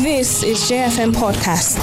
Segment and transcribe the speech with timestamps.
[0.00, 1.78] This is JFM Podcast.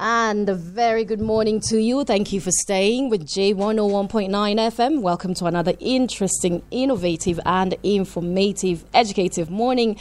[0.00, 2.02] And a very good morning to you.
[2.04, 5.00] Thank you for staying with J101.9 FM.
[5.00, 9.96] Welcome to another interesting, innovative, and informative, educative morning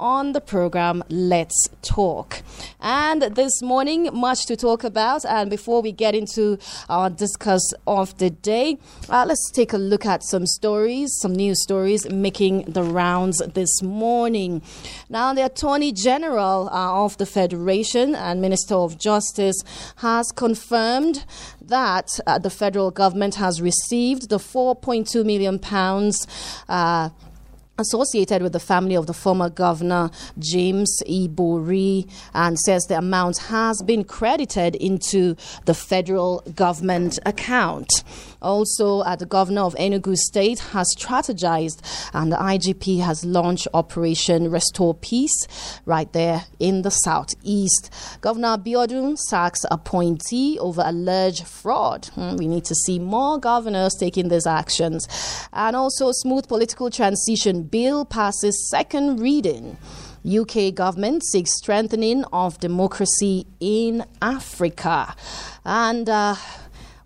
[0.00, 2.42] on the program Let's Talk.
[2.80, 5.24] And this morning, much to talk about.
[5.26, 6.58] And before we get into
[6.88, 8.78] our discuss of the day,
[9.10, 13.82] uh, let's take a look at some stories, some news stories making the rounds this
[13.82, 14.62] morning.
[15.10, 19.62] Now, the Attorney General uh, of the Federation and Minister of Justice
[19.96, 21.24] has confirmed
[21.60, 26.26] that uh, the federal government has received the 4.2 million pounds.
[27.80, 33.80] Associated with the family of the former governor James Ibori and says the amount has
[33.86, 35.34] been credited into
[35.64, 38.04] the federal government account.
[38.42, 41.80] Also, uh, the governor of Enugu State has strategized
[42.12, 45.46] and the IGP has launched Operation Restore Peace
[45.84, 47.90] right there in the southeast.
[48.20, 52.06] Governor Abiodun sacks appointee over alleged fraud.
[52.14, 55.06] Hmm, we need to see more governors taking these actions.
[55.52, 59.76] And also, smooth political transition bill passes second reading.
[60.28, 65.14] UK government seeks strengthening of democracy in Africa.
[65.64, 66.34] And uh,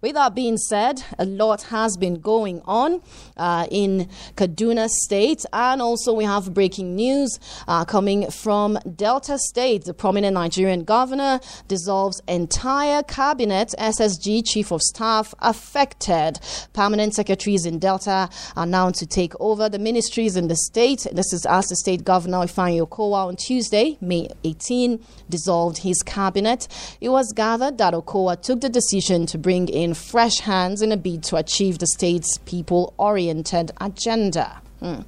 [0.05, 3.00] with that being said, a lot has been going on
[3.38, 9.84] uh, in Kaduna State, and also we have breaking news uh, coming from Delta State.
[9.84, 13.75] The prominent Nigerian governor dissolves entire cabinet.
[13.78, 16.38] SSG chief of staff affected.
[16.75, 21.06] Permanent secretaries in Delta are now to take over the ministries in the state.
[21.12, 26.69] This is as the state governor Ifeanyi Okowa on Tuesday, May 18, dissolved his cabinet.
[27.00, 30.97] It was gathered that Okowa took the decision to bring in fresh hands in a
[30.97, 34.61] bid to achieve the state's people oriented agenda.
[34.81, 35.00] Hmm.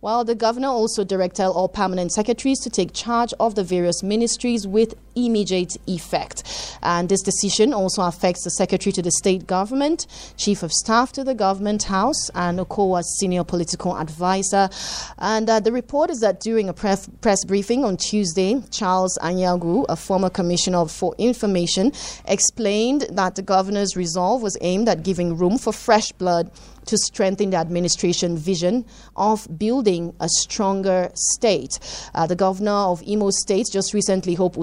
[0.00, 4.66] While the governor also directed all permanent secretaries to take charge of the various ministries
[4.66, 6.42] with immediate effect.
[6.82, 10.06] And this decision also affects the secretary to the state government,
[10.36, 14.68] chief of staff to the government house, and Okowa's senior political advisor.
[15.18, 19.86] And uh, the report is that during a press, press briefing on Tuesday, Charles Aniagwu,
[19.88, 21.92] a former commissioner for information,
[22.26, 26.50] explained that the governor's resolve was aimed at giving room for fresh blood
[26.86, 28.84] to strengthen the administration vision
[29.16, 31.78] of building a stronger state.
[32.14, 34.56] Uh, the governor of Imo State just recently, Hope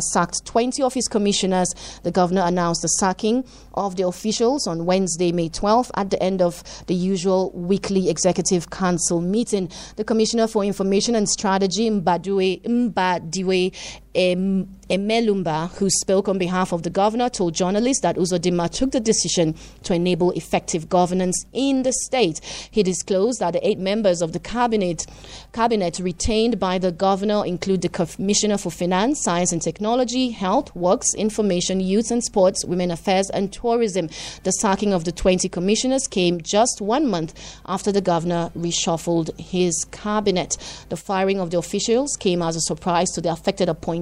[0.00, 1.72] Sacked 20 of his commissioners.
[2.02, 3.44] The governor announced the sacking
[3.74, 8.70] of the officials on Wednesday, May 12th, at the end of the usual weekly executive
[8.70, 9.70] council meeting.
[9.96, 13.72] The commissioner for information and strategy, Mbadue, Mbadiwe
[14.14, 19.54] Emelumba, who spoke on behalf of the governor, told journalists that Uzodinma took the decision
[19.84, 22.40] to enable effective governance in the state.
[22.70, 25.06] He disclosed that the eight members of the cabinet
[25.52, 31.14] cabinet retained by the governor include the Commissioner for Finance, Science and Technology, Health, Works,
[31.14, 34.08] Information, Youth and Sports, Women Affairs and Tourism.
[34.42, 37.32] The sacking of the 20 commissioners came just one month
[37.66, 40.56] after the governor reshuffled his cabinet.
[40.90, 44.01] The firing of the officials came as a surprise to the affected appointees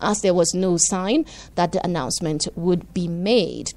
[0.00, 3.72] as there was no sign that the announcement would be made.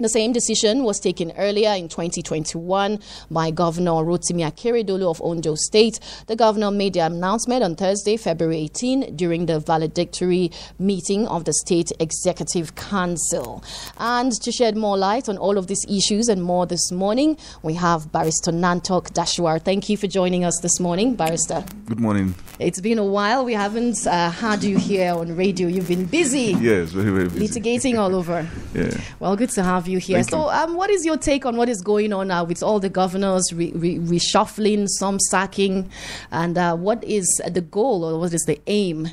[0.00, 3.00] The same decision was taken earlier in 2021
[3.32, 5.98] by Governor Rotimi Akeredolu of Ondo State.
[6.28, 11.52] The governor made the announcement on Thursday, February 18, during the valedictory meeting of the
[11.52, 13.64] State Executive Council.
[13.98, 17.74] And to shed more light on all of these issues and more this morning, we
[17.74, 19.60] have Barrister Nantok Dashuwar.
[19.60, 21.64] Thank you for joining us this morning, Barrister.
[21.86, 22.36] Good morning.
[22.60, 23.44] It's been a while.
[23.44, 25.66] We haven't uh, had you here on radio.
[25.66, 26.54] You've been busy.
[26.60, 27.60] Yes, very, very busy.
[27.60, 28.48] Litigating all over.
[28.74, 28.96] Yeah.
[29.18, 30.18] Well, good to have you here.
[30.18, 32.78] Thank so, um, what is your take on what is going on now with all
[32.78, 35.90] the governors re- re- reshuffling, some sacking,
[36.30, 39.08] and uh, what is the goal or what is the aim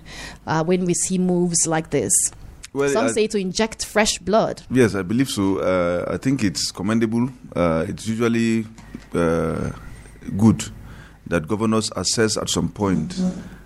[0.45, 2.11] uh, when we see moves like this?
[2.73, 4.63] Well, some I- say to inject fresh blood.
[4.69, 5.59] Yes, I believe so.
[5.59, 7.29] Uh, I think it's commendable.
[7.55, 8.65] Uh, it's usually
[9.13, 9.71] uh,
[10.35, 10.65] good
[11.27, 13.17] that governors assess at some point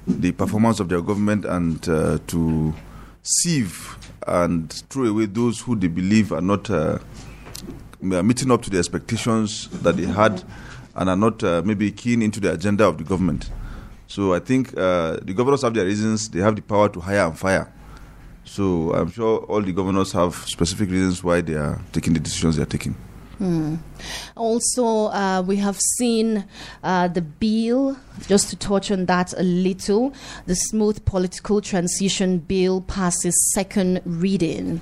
[0.08, 2.74] the performance of their government and uh, to
[3.24, 7.00] sieve and throw away those who they believe are not uh,
[8.02, 10.44] meeting up to the expectations that they had
[10.96, 13.50] and are not uh, maybe keen into the agenda of the government.
[14.08, 16.30] So I think uh, the governors have their reasons.
[16.30, 17.72] They have the power to hire and fire.
[18.44, 22.56] So I'm sure all the governors have specific reasons why they are taking the decisions
[22.56, 22.96] they are taking.
[24.36, 26.46] Also, uh, we have seen
[26.84, 27.98] uh, the bill,
[28.28, 30.14] just to touch on that a little,
[30.46, 34.82] the Smooth Political Transition Bill passes second reading.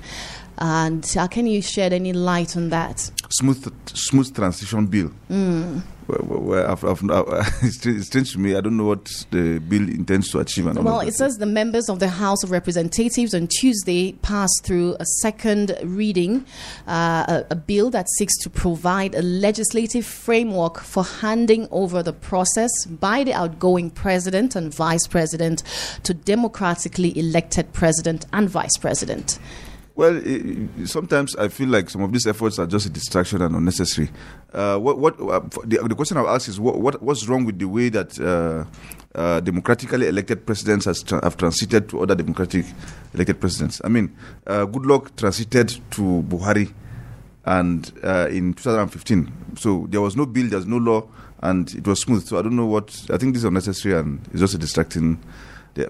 [0.58, 3.10] And uh, can you shed any light on that?
[3.30, 5.12] Smooth, smooth transition bill.
[5.30, 5.82] Mm.
[6.08, 7.02] Well, well, I've, I've,
[7.62, 8.56] it's strange to me.
[8.56, 10.64] I don't know what the bill intends to achieve.
[10.64, 15.04] well, it says the members of the House of Representatives on Tuesday passed through a
[15.20, 16.46] second reading,
[16.86, 22.14] uh, a, a, bill that seeks to provide a legislative framework for handing over the
[22.14, 25.62] process by the outgoing president and vice president
[26.04, 29.38] to democratically elected president and vice president.
[29.98, 33.56] Well, it, sometimes I feel like some of these efforts are just a distraction and
[33.56, 34.10] unnecessary.
[34.52, 37.58] Uh, what, what uh, the, the, question I'll ask is what, what, what's wrong with
[37.58, 38.64] the way that uh,
[39.18, 42.64] uh democratically elected presidents tra- have transited to other democratic
[43.12, 43.80] elected presidents?
[43.82, 44.16] I mean,
[44.46, 46.72] uh, Goodluck transited to Buhari,
[47.44, 51.08] and uh, in 2015, so there was no bill, there's no law,
[51.42, 52.24] and it was smooth.
[52.24, 55.18] So I don't know what I think this is unnecessary and it's just a distracting.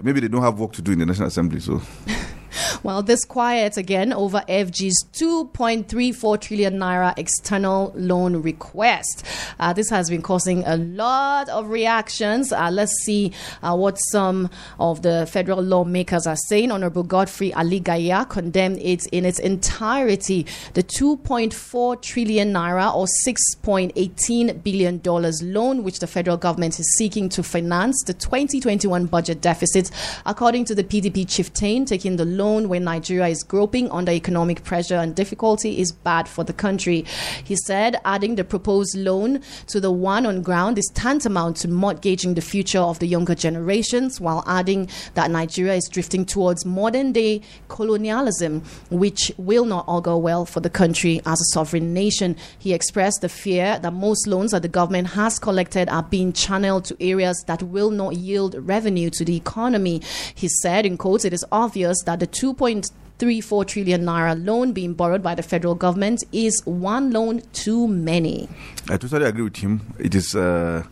[0.01, 1.79] Maybe they don't have work to do in the National Assembly, so.
[2.83, 9.25] Well, this quiet again over FG's 2.34 trillion naira external loan request.
[9.59, 12.51] Uh, this has been causing a lot of reactions.
[12.51, 16.71] Uh, let's see uh, what some of the federal lawmakers are saying.
[16.71, 20.45] Honorable Godfrey Ali-Gaya condemned it in its entirety.
[20.73, 27.29] The 2.4 trillion naira or 6.18 billion dollars loan, which the federal government is seeking
[27.29, 29.91] to finance the 2021 budget deficit,
[30.25, 34.95] according to the PDP chieftain, taking the loan when Nigeria is groping under economic pressure
[34.95, 37.05] and difficulty is bad for the country.
[37.43, 42.33] He said adding the proposed loan to the one on ground is tantamount to mortgaging
[42.33, 47.41] the future of the younger generations, while adding that Nigeria is drifting towards modern day
[47.67, 52.35] colonialism, which will not augur well for the country as a sovereign nation.
[52.57, 56.85] He expressed the fear that most loans that the government has collected are being channeled
[56.85, 60.01] to areas that will not yield revenue to the economy.
[60.33, 65.21] He said, in quotes, it is obvious that the 2.34 trillion naira loan being borrowed
[65.21, 68.47] by the federal government is one loan too many.
[68.89, 69.81] I totally agree with him.
[69.99, 70.83] It is, uh,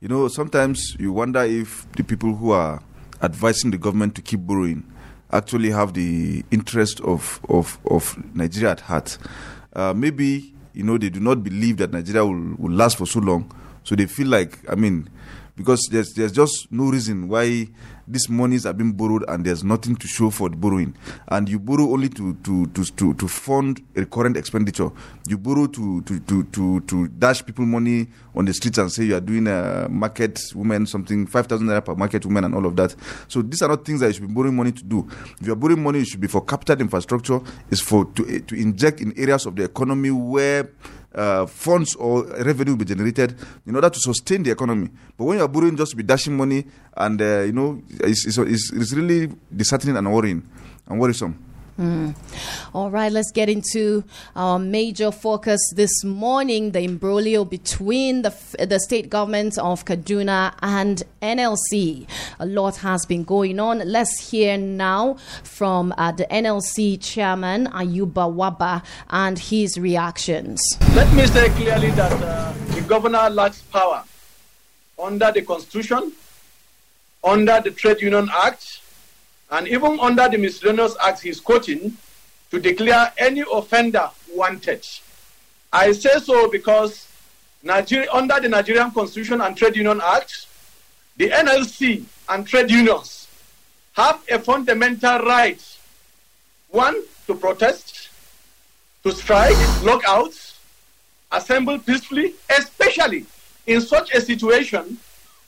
[0.00, 2.80] you know, sometimes you wonder if the people who are
[3.20, 4.84] advising the government to keep borrowing
[5.32, 9.18] actually have the interest of, of, of Nigeria at heart.
[9.72, 13.18] Uh, maybe, you know, they do not believe that Nigeria will, will last for so
[13.18, 13.52] long.
[13.82, 15.08] So they feel like, I mean,
[15.56, 17.68] because there's there's just no reason why
[18.06, 20.94] these monies are being borrowed and there's nothing to show for the borrowing.
[21.28, 24.90] And you borrow only to to to to, to fund recurrent expenditure.
[25.26, 29.04] You borrow to, to to to to dash people money on the streets and say
[29.04, 32.66] you are doing a market women something five thousand naira per market women and all
[32.66, 32.94] of that.
[33.28, 35.08] So these are not things that you should be borrowing money to do.
[35.40, 37.40] If you are borrowing money, it should be for capital infrastructure.
[37.70, 40.70] It's for to to inject in areas of the economy where
[41.14, 43.36] uh, funds or revenue will be generated
[43.66, 44.88] in order to sustain the economy.
[45.16, 46.64] But when you are borrowing just to be dashing money,
[46.96, 50.42] and uh, you know, it's, it's, it's, really disheartening and worrying
[50.88, 51.38] and worrisome.
[51.78, 52.14] Mm.
[52.74, 54.04] All right, let's get into
[54.36, 58.34] our major focus this morning the imbroglio between the,
[58.66, 62.06] the state government of Kaduna and NLC.
[62.38, 63.78] A lot has been going on.
[63.86, 65.14] Let's hear now
[65.44, 70.62] from uh, the NLC chairman, Ayuba Wabba, and his reactions.
[70.94, 74.04] Let me say clearly that uh, the governor lacks power
[74.98, 76.12] under the Constitution,
[77.24, 78.81] under the Trade Union Act
[79.52, 81.96] and even under the Miscellaneous Act he's quoting,
[82.50, 84.86] to declare any offender wanted.
[85.72, 87.06] I say so because
[87.62, 90.46] Nigeria, under the Nigerian Constitution and Trade Union Act,
[91.16, 93.28] the NLC and trade unions
[93.92, 95.60] have a fundamental right
[96.70, 98.08] one, to protest,
[99.02, 100.58] to strike, lockouts,
[101.30, 103.26] assemble peacefully, especially
[103.66, 104.96] in such a situation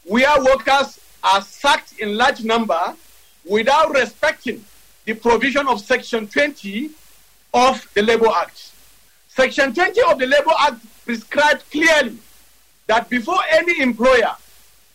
[0.05, 2.95] where workers are sacked in large number
[3.45, 4.65] without respecting
[5.05, 6.91] the provision of Section 20
[7.53, 8.73] of the Labor Act.
[9.29, 12.19] Section 20 of the Labor Act prescribes clearly
[12.87, 14.35] that before any employer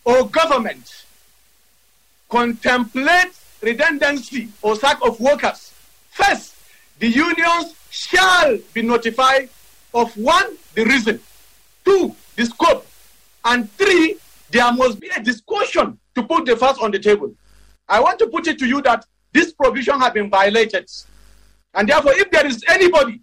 [0.04, 1.04] or government
[2.28, 5.72] contemplates redundancy or sack of workers,
[6.10, 6.54] first,
[6.98, 9.48] the unions shall be notified
[9.92, 11.20] of one, the reason,
[11.84, 12.86] two, the scope,
[13.44, 14.16] and three,
[14.50, 17.32] there must be a discussion to put the facts on the table.
[17.90, 20.88] I want to put it to you that this provision has been violated.
[21.74, 23.20] And therefore, if there is anybody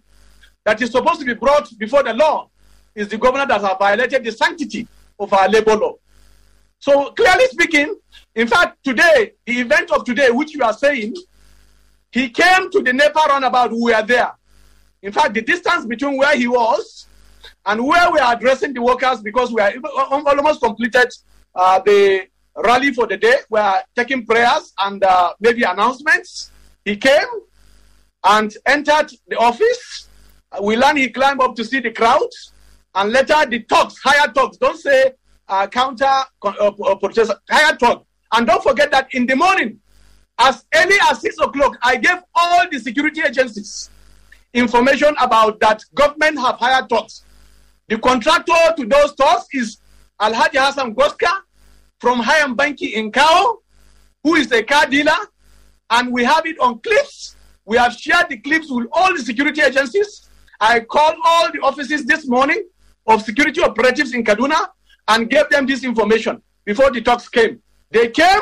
[0.64, 2.50] that is supposed to be brought before the law,
[2.94, 4.86] is the governor that has violated the sanctity
[5.18, 5.94] of our labor law.
[6.80, 7.96] So, clearly speaking,
[8.34, 11.16] in fact, today, the event of today, which you are saying,
[12.10, 14.32] he came to the NEPA runabout, we were there.
[15.02, 17.06] In fact, the distance between where he was
[17.66, 19.72] and where we are addressing the workers, because we are
[20.10, 21.08] almost completed
[21.54, 22.26] uh, the
[22.64, 23.36] rally for the day.
[23.50, 26.50] We are taking prayers and uh, maybe announcements.
[26.84, 27.26] He came
[28.24, 30.08] and entered the office.
[30.62, 32.28] We learned he climbed up to see the crowd,
[32.94, 35.12] and later the talks, higher talks, don't say
[35.46, 36.06] uh, counter
[36.42, 38.06] uh, uh, protest, higher talk.
[38.32, 39.78] And don't forget that in the morning,
[40.38, 43.90] as early as six o'clock, I gave all the security agencies
[44.54, 47.24] information about that government have higher talks.
[47.88, 49.78] The contractor to those talks is
[50.20, 51.30] Alhaji Hassan Goska
[51.98, 53.58] from Hayin Banki in Kawo,
[54.22, 55.16] who is a car dealer,
[55.90, 57.36] and we have it on clips.
[57.64, 60.28] We have shared the clips with all the security agencies.
[60.60, 62.66] I called all the offices this morning
[63.06, 64.68] of security operatives in Kaduna
[65.08, 67.60] and gave them this information before the talks came.
[67.90, 68.40] They came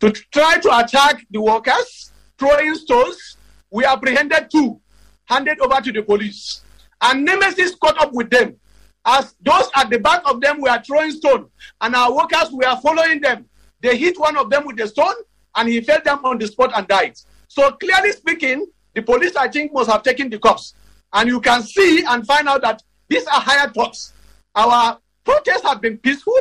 [0.00, 3.36] to try to attack the workers, throwing stones.
[3.70, 4.80] We apprehended two,
[5.26, 6.62] handed over to the police.
[7.00, 8.56] And Nemesis caught up with them.
[9.04, 11.48] As those at the back of them were throwing stone,
[11.80, 13.46] and our workers were following them.
[13.80, 15.14] They hit one of them with a stone,
[15.56, 17.18] and he fell down on the spot and died.
[17.48, 20.74] So clearly speaking, the police, I think, must have taken the cops.
[21.12, 24.12] And you can see and find out that these are higher cops.
[24.54, 26.38] Our protests have been peaceful.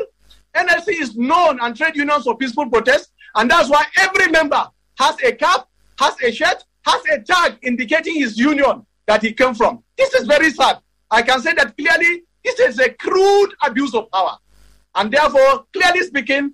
[0.56, 3.12] NLC is known and trade unions for peaceful protests.
[3.36, 4.68] And that's why every member
[5.00, 5.68] has a cap,
[6.00, 9.84] has a shirt, has a tag indicating his union that he came from.
[9.98, 10.80] This is very sad.
[11.10, 14.38] I can say that clearly this is a crude abuse of power.
[14.96, 16.54] And therefore, clearly speaking,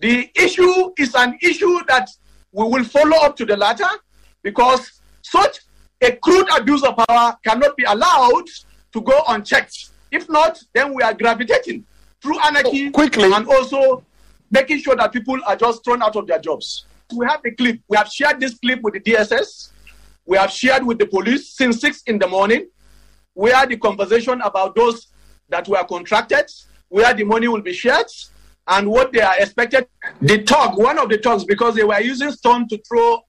[0.00, 2.08] the issue is an issue that
[2.52, 3.88] we will follow up to the latter
[4.42, 5.60] because such
[6.00, 8.46] a crude abuse of power cannot be allowed
[8.92, 9.90] to go unchecked.
[10.10, 11.86] If not, then we are gravitating
[12.20, 14.04] through anarchy oh, quickly and also
[14.50, 16.84] making sure that people are just thrown out of their jobs.
[17.16, 17.80] We have the clip.
[17.88, 19.70] We have shared this clip with the DSS.
[20.26, 22.68] We have shared with the police since six in the morning.
[23.34, 25.08] We had the conversation about those
[25.52, 26.50] that were contracted,
[26.88, 28.06] where the money will be shared,
[28.66, 29.86] and what they are expected.
[30.20, 33.20] The talk, one of the talks, because they were using stone to throw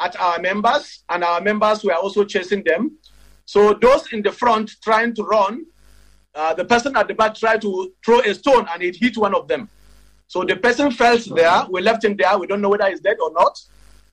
[0.00, 2.96] at our members, and our members were also chasing them.
[3.44, 5.64] So those in the front trying to run,
[6.34, 9.34] uh, the person at the back tried to throw a stone and it hit one
[9.34, 9.68] of them.
[10.26, 11.64] So the person fell there.
[11.70, 12.38] We left him there.
[12.38, 13.58] We don't know whether he's dead or not.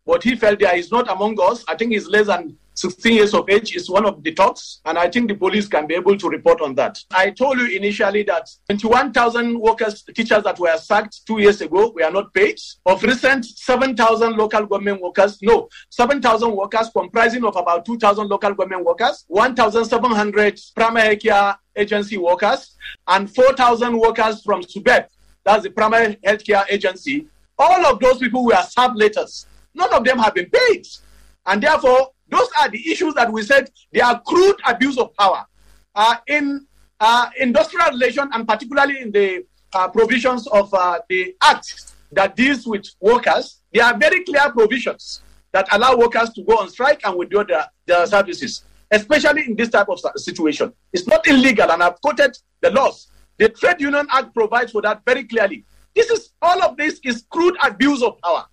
[0.05, 0.73] But he fell there.
[0.75, 1.65] He's not among us.
[1.67, 4.97] I think he's less than 16 years of age is one of the talks, and
[4.97, 6.99] I think the police can be able to report on that.
[7.11, 12.11] I told you initially that 21,000 workers, teachers that were sacked two years ago were
[12.11, 12.59] not paid.
[12.85, 18.85] Of recent, 7,000 local government workers, no, 7,000 workers comprising of about 2,000 local government
[18.85, 22.75] workers, 1,700 primary care agency workers,
[23.07, 25.07] and 4,000 workers from SUBEB,
[25.45, 27.27] that's the primary healthcare agency.
[27.57, 29.45] All of those people were served letters.
[29.73, 30.87] None of them have been paid.
[31.45, 35.45] And therefore, those are the issues that we said they are crude abuse of power.
[35.93, 36.65] Uh, in
[36.99, 42.65] uh, industrial relation and particularly in the uh, provisions of uh, the act that deals
[42.65, 47.17] with workers, there are very clear provisions that allow workers to go on strike and
[47.17, 50.71] withdraw their, their services, especially in this type of situation.
[50.91, 53.07] It's not illegal, and I've quoted the laws.
[53.37, 55.65] The Trade Union Act provides for that very clearly.
[55.93, 58.45] This is all of this is crude abuse of power,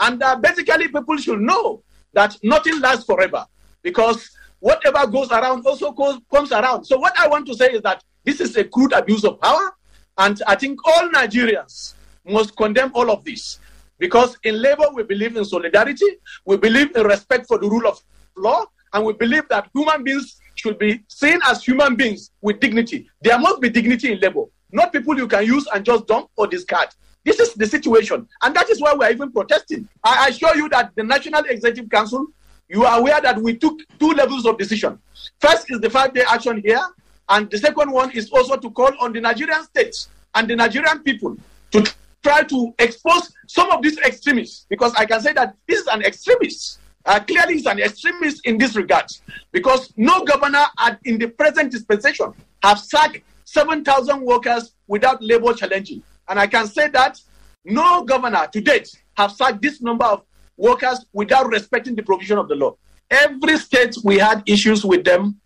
[0.00, 3.46] and uh, basically people should know that nothing lasts forever
[3.82, 6.84] because whatever goes around also goes, comes around.
[6.84, 9.74] So, what I want to say is that this is a crude abuse of power,
[10.18, 11.94] and I think all Nigerians
[12.26, 13.58] must condemn all of this
[13.98, 16.06] because in labor we believe in solidarity,
[16.44, 18.00] we believe in respect for the rule of
[18.36, 23.08] law, and we believe that human beings should be seen as human beings with dignity.
[23.22, 26.46] There must be dignity in labor, not people you can use and just dump or
[26.46, 26.88] discard.
[27.28, 28.26] This is the situation.
[28.40, 29.86] And that is why we're even protesting.
[30.02, 32.26] I assure you that the National Executive Council,
[32.70, 34.98] you are aware that we took two levels of decision.
[35.38, 36.80] First is the five day action here.
[37.28, 41.00] And the second one is also to call on the Nigerian states and the Nigerian
[41.00, 41.36] people
[41.72, 41.84] to
[42.22, 44.64] try to expose some of these extremists.
[44.70, 46.78] Because I can say that this is an extremist.
[47.04, 49.04] Uh, clearly, he's an extremist in this regard.
[49.52, 52.32] Because no governor at, in the present dispensation
[52.62, 56.02] have sacked 7,000 workers without labor challenging.
[56.28, 57.18] And I can say that
[57.64, 60.22] no governor to date have sacked this number of
[60.56, 62.76] workers without respecting the provision of the law.
[63.10, 65.40] Every state we had issues with them,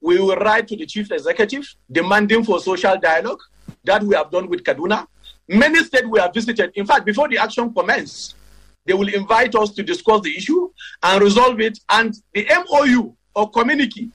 [0.00, 3.40] we will write to the chief executive demanding for social dialogue.
[3.84, 5.06] That we have done with Kaduna.
[5.48, 6.72] Many states we have visited.
[6.74, 8.34] In fact, before the action commenced,
[8.86, 10.70] they will invite us to discuss the issue
[11.02, 11.78] and resolve it.
[11.90, 14.08] And the MOU or communique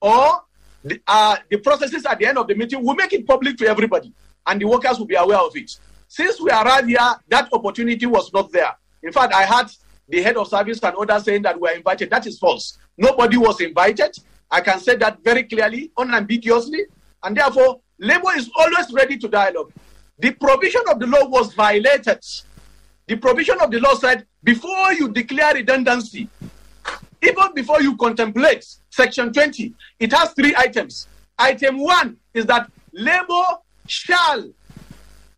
[0.00, 0.42] or
[0.84, 3.66] the, uh, the processes at the end of the meeting will make it public to
[3.68, 4.12] everybody
[4.48, 5.76] and the workers will be aware of it.
[6.08, 8.74] Since we arrived here, that opportunity was not there.
[9.02, 9.70] In fact, I had
[10.08, 12.10] the head of service and others saying that we were invited.
[12.10, 12.78] That is false.
[12.96, 14.18] Nobody was invited.
[14.50, 16.86] I can say that very clearly, unambiguously,
[17.22, 19.70] and therefore, labor is always ready to dialogue.
[20.18, 22.24] The provision of the law was violated.
[23.06, 26.28] The provision of the law said before you declare redundancy,
[27.22, 31.06] even before you contemplate Section 20, it has three items.
[31.38, 33.44] Item one is that labor
[33.90, 34.50] shall,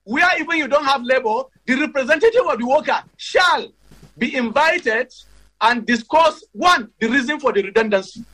[0.04, 3.72] where even you don't have labor, the representative of the worker shall
[4.18, 5.12] be invited
[5.60, 8.24] and discuss one, the reason for the redundancy.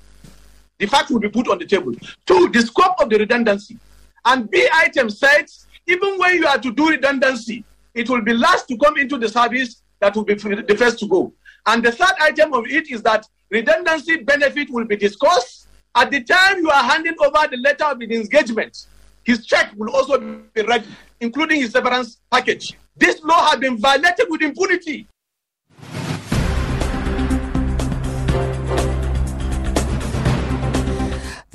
[0.78, 1.94] The fact will be put on the table.
[2.26, 3.78] Two, the scope of the redundancy.
[4.24, 8.68] And B item says, even when you are to do redundancy, it will be last
[8.68, 11.32] to come into the service that will be the first to go.
[11.66, 16.22] And the third item of it is that redundancy benefit will be discussed at the
[16.22, 18.86] time you are handing over the letter of engagement.
[19.26, 20.18] His check will also
[20.54, 20.86] be ready,
[21.20, 22.74] including his severance package.
[22.96, 25.08] This law has been violated with impunity.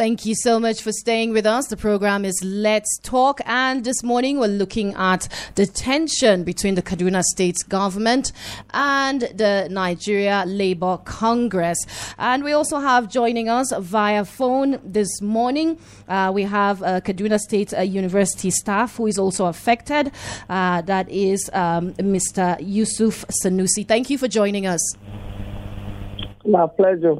[0.01, 1.67] Thank you so much for staying with us.
[1.67, 6.81] The program is Let's Talk, and this morning we're looking at the tension between the
[6.81, 8.31] Kaduna State government
[8.73, 11.77] and the Nigeria Labour Congress.
[12.17, 15.77] And we also have joining us via phone this morning,
[16.07, 20.11] uh, we have uh, Kaduna State uh, University staff who is also affected.
[20.49, 22.57] Uh, that is um, Mr.
[22.59, 23.87] Yusuf Sanusi.
[23.87, 24.81] Thank you for joining us.
[26.43, 27.17] My pleasure.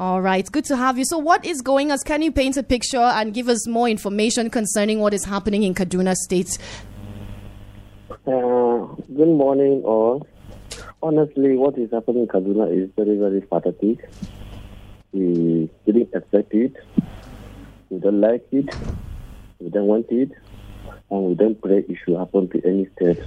[0.00, 1.04] All right, good to have you.
[1.04, 1.98] So, what is going on?
[2.06, 5.74] Can you paint a picture and give us more information concerning what is happening in
[5.74, 6.56] Kaduna State?
[8.08, 8.16] Uh,
[9.14, 10.26] good morning, all.
[11.02, 14.08] Honestly, what is happening in Kaduna is very, very pathetic.
[15.12, 16.74] We didn't expect it.
[17.90, 18.74] We don't like it.
[19.58, 20.30] We don't want it.
[21.10, 23.22] And we don't pray it should happen to any state,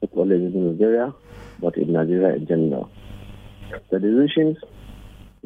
[0.00, 1.12] not only in Nigeria,
[1.58, 2.88] but in Nigeria in general.
[3.90, 4.58] The decisions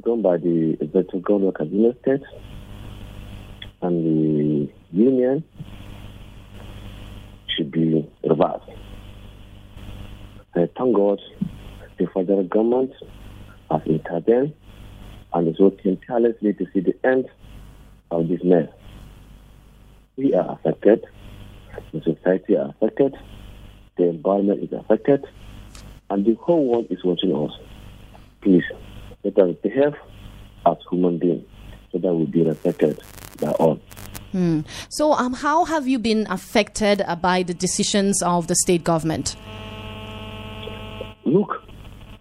[0.01, 2.23] done by the executive governor of Kaduna State
[3.83, 5.45] and the union
[7.49, 8.71] should be reversed.
[10.55, 11.21] Thank God
[11.99, 12.93] the federal government
[13.71, 14.55] has intervened
[15.35, 17.29] and is working tirelessly to see the end
[18.11, 18.69] of this mess.
[20.17, 21.05] We are affected,
[21.93, 23.15] the society are affected,
[23.97, 25.25] the environment is affected,
[26.11, 27.53] and the whole world is watching us.
[28.43, 28.65] Please
[29.25, 29.95] let us behave
[30.67, 31.45] as human beings
[31.91, 33.01] so that we be respected
[33.41, 33.81] by all.
[34.33, 34.61] Hmm.
[34.89, 39.37] So, um, how have you been affected uh, by the decisions of the state government?
[41.25, 41.63] Look,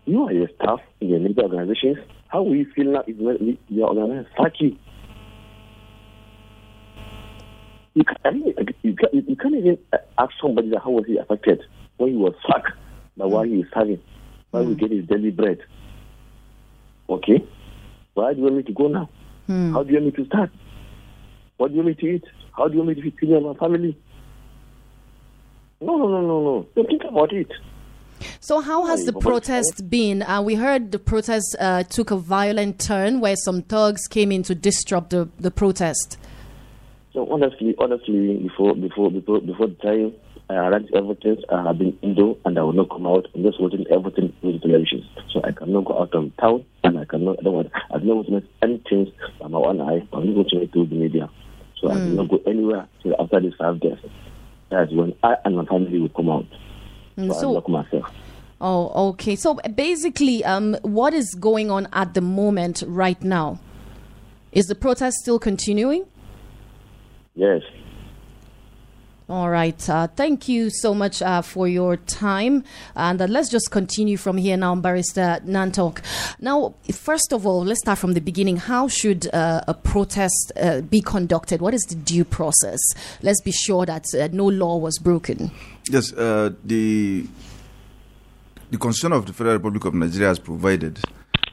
[0.05, 1.97] you are a staff in your labor organizations.
[2.27, 4.77] How will you feel now if your organization fuck you?
[7.93, 8.43] You, can,
[8.83, 9.77] you, can, you can't even
[10.17, 11.61] ask somebody that how was he affected
[11.97, 12.71] when he was sacked
[13.17, 14.01] by what he is having,
[14.51, 14.67] why mm.
[14.67, 15.59] we get his daily bread.
[17.11, 17.45] Okay,
[18.13, 19.09] where do you want me to go now?
[19.47, 19.73] Hmm.
[19.73, 20.49] How do you want me to start?
[21.57, 22.23] What do you want me to eat?
[22.55, 23.97] How do you want me to feed me and my family?
[25.81, 26.67] No, no, no, no, no.
[26.75, 27.51] Don't think about it.
[28.39, 30.21] So, how has the protest been?
[30.21, 34.43] Uh, we heard the protest uh, took a violent turn where some thugs came in
[34.43, 36.17] to disrupt the, the protest.
[37.13, 40.13] So, honestly, honestly, before before before before the time
[40.51, 41.37] I arranged everything.
[41.49, 43.25] I have been indoor and I will not come out.
[43.33, 45.07] I'm just watching everything with television.
[45.31, 48.07] So I cannot go out of town and I cannot, I don't want, I don't
[48.07, 50.05] want to make anything by my one eye.
[50.11, 51.29] I'm not watching it through the media.
[51.79, 51.91] So mm.
[51.91, 53.97] I will not go anywhere till after these five days.
[54.69, 56.47] That's when I and my family will come out.
[57.15, 58.13] So, mm, so I lock myself.
[58.59, 59.37] Oh, okay.
[59.37, 63.59] So basically, um, what is going on at the moment right now?
[64.51, 66.05] Is the protest still continuing?
[67.35, 67.61] Yes.
[69.31, 69.89] All right.
[69.89, 72.65] Uh, thank you so much uh, for your time.
[72.97, 76.01] And uh, let's just continue from here now, Barrister Nantok.
[76.41, 78.57] Now, first of all, let's start from the beginning.
[78.57, 81.61] How should uh, a protest uh, be conducted?
[81.61, 82.77] What is the due process?
[83.21, 85.49] Let's be sure that uh, no law was broken.
[85.89, 87.25] Yes, the
[88.69, 90.99] the Constitution of the Federal Republic of Nigeria has provided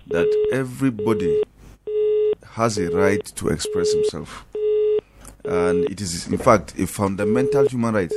[0.08, 1.44] that everybody
[2.54, 4.44] has a right to express himself
[5.48, 8.12] and it is in fact a fundamental human right,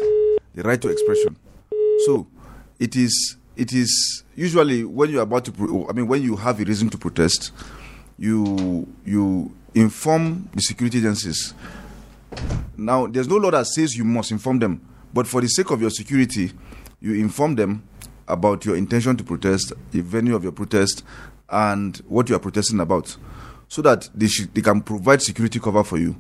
[0.54, 1.38] the right to expression.
[2.06, 2.28] So,
[2.80, 6.60] it is it is usually when you are about to, I mean, when you have
[6.60, 7.52] a reason to protest,
[8.18, 11.54] you you inform the security agencies.
[12.78, 14.82] Now, there's no law that says you must inform them,
[15.14, 16.52] but for the sake of your security,
[17.00, 17.84] you inform them
[18.28, 21.04] about your intention to protest, the venue of your protest,
[21.50, 23.16] and what you are protesting about,
[23.68, 26.16] so that they, sh- they can provide security cover for you.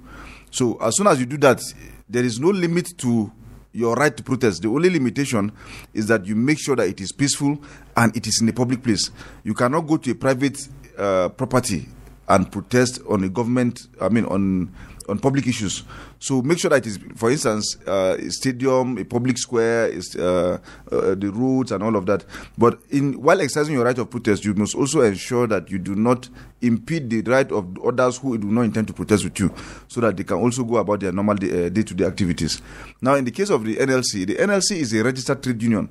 [0.52, 1.62] So as soon as you do that,
[2.08, 3.32] there is no limit to
[3.74, 4.62] your right to protest.
[4.62, 5.52] The only limitation
[5.94, 7.58] is that you make sure that it is peaceful
[7.96, 9.10] and it is in a public place.
[9.44, 10.60] You cannot go to a private
[10.98, 11.88] uh, property
[12.28, 14.74] and protest on a government, I mean, on
[15.12, 15.84] on public issues.
[16.20, 20.58] So make sure that is, for instance, uh, a stadium, a public square, is uh,
[20.92, 22.26] uh, the roads and all of that.
[22.58, 25.96] But in while exercising your right of protest, you must also ensure that you do
[25.96, 26.30] not
[26.62, 29.54] impede the right of others who do not intend to protest with you,
[29.88, 32.62] so that they can also go about their normal day, uh, day-to-day activities.
[33.02, 35.90] Now, in the case of the NLC, the NLC is a registered trade union.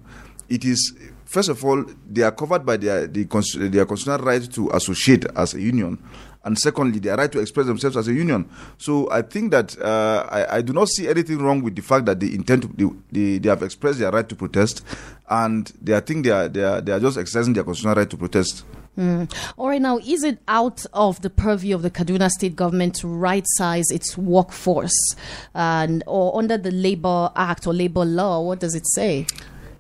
[0.49, 0.95] It is
[1.27, 3.23] first of all, they are covered by their, the,
[3.71, 5.97] their constitutional right to associate as a union
[6.45, 8.49] and secondly, their right to express themselves as a union.
[8.79, 12.07] So I think that uh, I, I, do not see anything wrong with the fact
[12.07, 14.83] that they intend to, they, they, have expressed their right to protest,
[15.29, 18.09] and they I think they are, they are, they are just exercising their constitutional right
[18.09, 18.65] to protest.
[18.99, 19.33] Mm.
[19.57, 23.09] All right, now, is it out of the purview of the Kaduna state government to
[23.09, 25.15] right size its workforce?
[25.55, 29.27] And, or under the Labor Act or Labor Law, what does it say?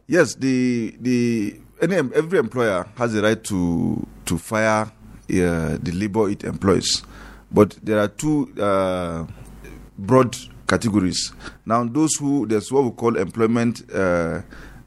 [0.07, 4.90] Yes, the, the, any, every employer has the right to, to fire
[5.31, 7.03] uh, the labor it employs.
[7.51, 9.27] But there are two uh,
[9.99, 11.33] broad categories.
[11.66, 14.43] Now, those who, there's what we call employment, uh,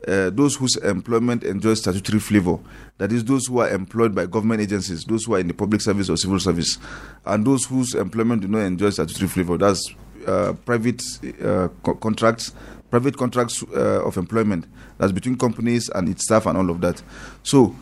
[0.08, 2.58] uh, those whose employment enjoys statutory flavor.
[2.98, 5.82] That is, those who are employed by government agencies, those who are in the public
[5.82, 6.78] service or civil service,
[7.26, 9.58] and those whose employment do not enjoy statutory flavor.
[9.58, 9.94] That's
[10.28, 11.02] uh, private
[11.44, 12.54] uh, co- contracts,
[12.90, 14.68] private contracts uh, of employment.
[14.98, 17.02] That's between companies and its staff and all of that.
[17.44, 17.76] So,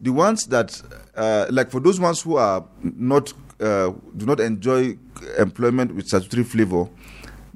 [0.00, 0.80] the ones that
[1.18, 4.96] uh, like for those ones who are not uh, do not enjoy
[5.36, 6.88] employment with statutory flavor,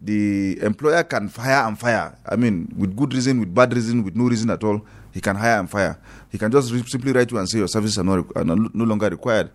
[0.02, 2.18] the employer can fire and fire.
[2.26, 5.36] I mean, with good reason, with bad reason, with no reason at all, he can
[5.36, 5.96] hire and fire.
[6.30, 9.08] He can just simply write you and say your services are, not, are no, longer
[9.08, 9.50] required.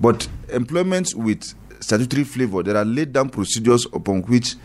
[0.00, 1.44] But employments with
[1.80, 4.56] statutory flavor, there are laid down procedures upon which,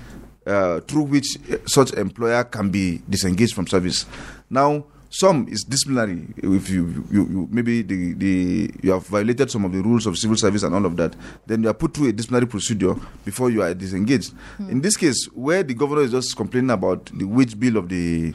[0.47, 4.07] uh, through which such employer can be disengaged from service.
[4.49, 6.25] Now, some is disciplinary.
[6.37, 10.17] If you, you, you, maybe the, the you have violated some of the rules of
[10.17, 12.95] civil service and all of that, then you are put through a disciplinary procedure
[13.25, 14.33] before you are disengaged.
[14.57, 14.69] Mm.
[14.69, 18.33] In this case, where the governor is just complaining about the wage bill of the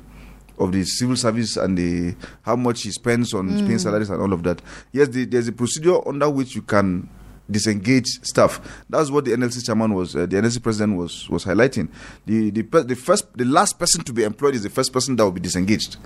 [0.58, 3.66] of the civil service and the how much he spends on mm.
[3.66, 4.60] paying salaries and all of that.
[4.92, 7.08] Yes, the, there's a procedure under which you can
[7.50, 8.60] disengage staff.
[8.90, 11.88] That's what the NLC chairman was, uh, the NLC president was was highlighting.
[12.26, 15.24] The the the first, the last person to be employed is the first person that
[15.24, 15.96] will be disengaged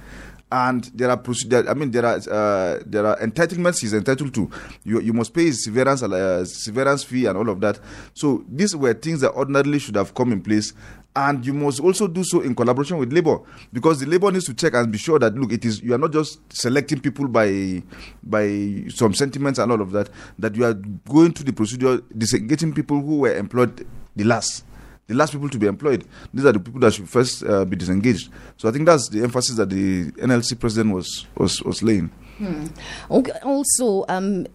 [0.52, 1.68] and there are procedures.
[1.68, 4.50] I mean, there are uh, there are entitlements he's entitled to.
[4.84, 7.78] You you must pay his severance uh, severance fee and all of that.
[8.14, 10.72] So these were things that ordinarily should have come in place,
[11.14, 13.38] and you must also do so in collaboration with labor
[13.72, 15.98] because the labor needs to check and be sure that look, it is you are
[15.98, 17.82] not just selecting people by
[18.22, 20.10] by some sentiments and all of that.
[20.38, 23.86] That you are going through the procedure, disengaging people who were employed
[24.16, 24.64] the last
[25.11, 26.05] the last people to be employed.
[26.33, 28.31] These are the people that should first uh, be disengaged.
[28.57, 32.12] So I think that's the emphasis that the NLC president was was, was laying.
[32.38, 32.66] Hmm.
[33.11, 34.46] Also, um,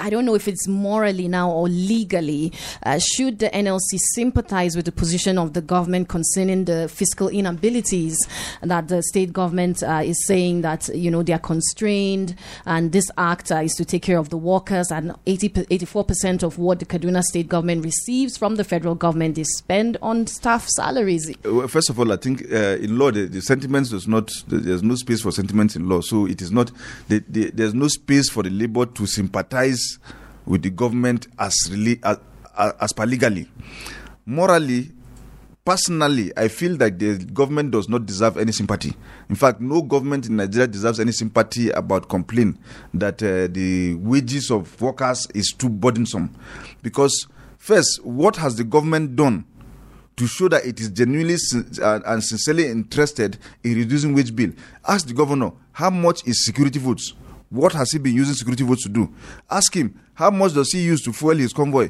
[0.00, 2.52] I don't know if it's morally now or legally,
[2.84, 8.16] uh, should the NLC sympathize with the position of the government concerning the fiscal inabilities
[8.62, 12.34] that the state government uh, is saying that you know they are constrained,
[12.66, 16.58] and this act uh, is to take care of the workers, and 84 percent of
[16.58, 21.32] what the Kaduna state government receives from the federal government is spent on staff salaries.
[21.44, 24.82] Well, first of all, I think uh, in law the, the sentiments does not there's
[24.82, 26.70] no space for sentiments in law, so it is not
[27.08, 29.83] the, the, there's no space for the labor to sympathize
[30.46, 32.18] with the government as really as,
[32.80, 33.48] as per legally.
[34.26, 34.90] Morally,
[35.64, 38.94] personally, I feel that the government does not deserve any sympathy.
[39.28, 42.58] In fact, no government in Nigeria deserves any sympathy about complaint
[42.92, 46.34] that uh, the wages of workers is too burdensome.
[46.82, 47.26] Because
[47.58, 49.44] first, what has the government done
[50.16, 51.36] to show that it is genuinely
[51.82, 54.52] and sincerely interested in reducing wage bill?
[54.86, 57.14] Ask the governor how much is security votes
[57.54, 59.08] what has he been using security votes to do?
[59.48, 61.88] Ask him, how much does he use to fuel his convoy?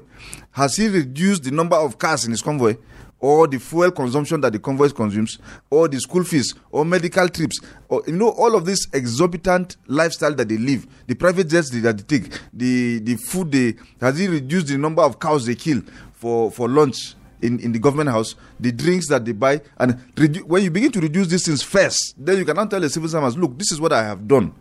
[0.51, 2.77] Has he reduced the number of cars in his convoy?
[3.19, 5.39] Or the fuel consumption that the convoy consumes,
[5.71, 10.35] or the school fees, or medical trips, or you know, all of this exorbitant lifestyle
[10.35, 14.29] that they live, the private jets that they take, the, the food they has he
[14.29, 15.81] reduced the number of cows they kill
[16.13, 20.43] for, for lunch in, in the government house, the drinks that they buy, and redu-
[20.43, 23.09] when you begin to reduce these things first, then you can now tell the civil
[23.09, 24.53] servants, look, this is what I have done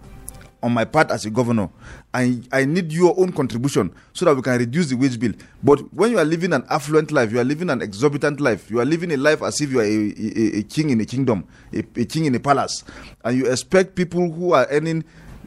[0.64, 1.70] on my part as a governor.
[2.14, 5.34] I, I need your own contribution so that we can reduce the wage bill.
[5.62, 8.80] But when you are living an affluent life, you are living an exorbitant life, you
[8.80, 11.46] are living a life as if you are a, a, a king in a kingdom,
[11.74, 12.84] a, a king in a palace,
[13.24, 15.04] and you expect people who are earning,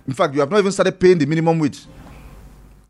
[0.06, 1.80] in fact, you have not even started paying the minimum wage.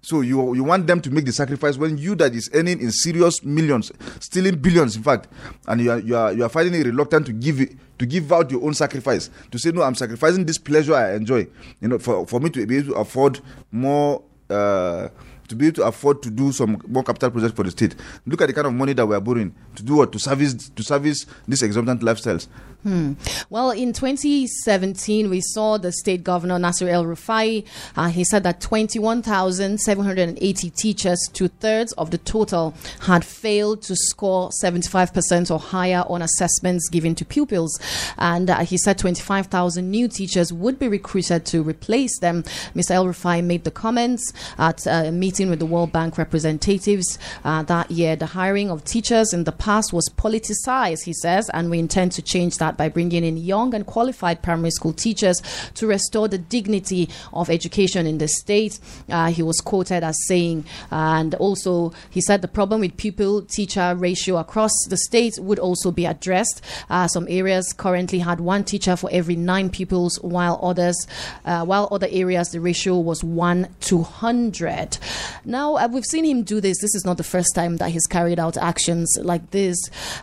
[0.07, 2.93] So you you want them to make the sacrifice when you that is earning in
[2.93, 3.91] serious millions,
[4.21, 5.27] stealing billions, in fact,
[5.67, 8.33] and you are you are you are finding it reluctant to give it, to give
[8.33, 11.49] out your own sacrifice to say no, I'm sacrificing this pleasure I enjoy,
[11.81, 13.41] you know, for for me to be able to afford
[13.73, 14.23] more.
[14.49, 15.09] Uh,
[15.49, 17.95] to be able to afford to do some more capital projects for the state.
[18.27, 20.71] Look at the kind of money that we are borrowing to do what to service
[20.71, 22.49] to service these exorbitant lifestyles.
[22.87, 23.15] Hmm.
[23.51, 27.67] Well, in 2017, we saw the state governor Nasir El Rufai.
[27.97, 34.51] Uh, he said that 21,780 teachers, two thirds of the total, had failed to score
[34.63, 37.77] 75% or higher on assessments given to pupils.
[38.19, 42.45] And uh, he said 25,000 new teachers would be recruited to replace them.
[42.77, 42.93] Mr.
[42.93, 47.91] El Rufai made the comments at a meeting with the World Bank representatives uh, that
[47.91, 48.17] year.
[48.17, 52.23] The hiring of teachers in the past was politicized, he says, and we intend to
[52.23, 55.43] change that by bringing in young and qualified primary school teachers
[55.75, 58.81] to restore the dignity of education in the state.
[59.11, 63.95] Uh, he was quoted as saying, and also he said the problem with pupil teacher
[63.95, 66.63] ratio across the state would also be addressed.
[66.89, 70.97] Uh, some areas currently had one teacher for every nine pupils, while others,
[71.45, 74.97] uh, while other areas the ratio was one to hundred.
[75.45, 76.81] Now uh, we've seen him do this.
[76.81, 79.79] This is not the first time that he's carried out actions like this,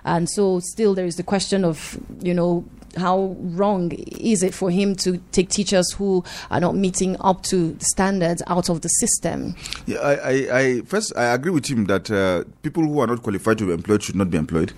[0.05, 2.65] and so still there is the question of you know
[2.97, 7.73] how wrong is it for him to take teachers who are not meeting up to
[7.73, 9.55] the standards out of the system?
[9.85, 13.23] Yeah, I, I, I first I agree with him that uh, people who are not
[13.23, 14.73] qualified to be employed should not be employed.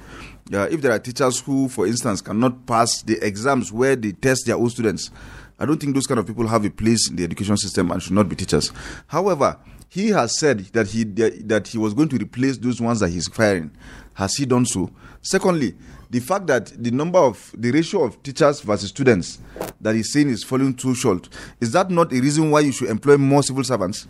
[0.54, 4.46] Uh, if there are teachers who, for instance, cannot pass the exams where they test
[4.46, 5.10] their own students,
[5.58, 8.02] I don't think those kind of people have a place in the education system and
[8.02, 8.72] should not be teachers.
[9.08, 9.58] However,
[9.89, 13.28] he has said that he that he was going to replace those ones that he's
[13.28, 13.71] firing.
[14.13, 14.89] Has he done so?
[15.21, 15.76] Secondly,
[16.10, 19.39] the fact that the number of the ratio of teachers versus students
[19.82, 21.28] that he's saying is falling too short
[21.60, 24.08] is that not a reason why you should employ more civil servants?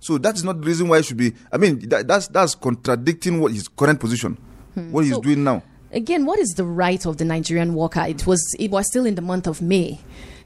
[0.00, 1.34] So that is not the reason why you should be.
[1.52, 4.38] I mean, that, that's that's contradicting what his current position,
[4.74, 4.90] hmm.
[4.92, 5.62] what he's so, doing now.
[5.92, 8.04] Again, what is the right of the Nigerian worker?
[8.06, 9.98] It was it was still in the month of May.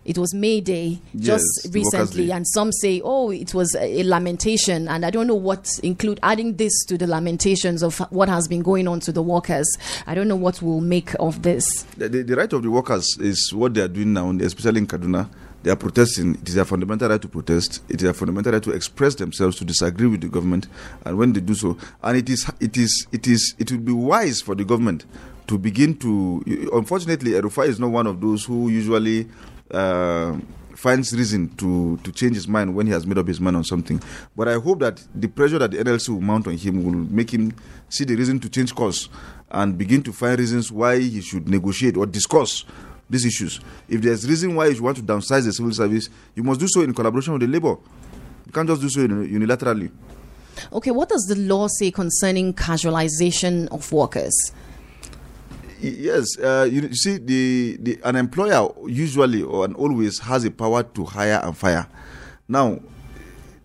[0.05, 4.87] It was May Day just yes, recently, and some say, oh, it was a, lamentation.
[4.87, 8.63] And I don't know what include adding this to the lamentations of what has been
[8.63, 9.67] going on to the workers.
[10.07, 11.65] I don't know what we'll make of this.
[11.97, 14.87] The, the, the right of the workers is what they are doing now, especially in
[14.87, 15.29] Kaduna.
[15.63, 16.35] They are protesting.
[16.35, 17.83] It is their fundamental right to protest.
[17.89, 20.69] It is their fundamental right to express themselves, to disagree with the government,
[21.07, 23.93] and when they do so, and it is, it is, it is, it will be
[23.93, 25.07] wise for the government
[25.47, 26.69] to begin to.
[26.75, 29.27] Unfortunately, Erufai is not one of those who usually
[29.75, 30.39] uh,
[30.77, 33.65] finds reason to, to change his mind when he has made up his mind on
[33.65, 34.03] something.
[34.37, 37.33] But I hope that the pressure that the NLC will mount on him will make
[37.33, 37.55] him
[37.89, 39.09] see the reason to change course
[39.51, 42.65] and begin to find reasons why he should negotiate or discuss
[43.09, 43.61] these issues.
[43.89, 46.83] If there's reason why you want to downsize the civil service, you must do so
[46.83, 47.77] in collaboration with the labor.
[48.47, 49.91] You can't just do so unilaterally.
[50.73, 54.53] Okay, what does the law say concerning casualization of workers?
[55.91, 60.51] Yes, uh, you, you, see, the, the an employer usually or and always has a
[60.51, 61.87] power to hire and fire.
[62.49, 62.81] Now,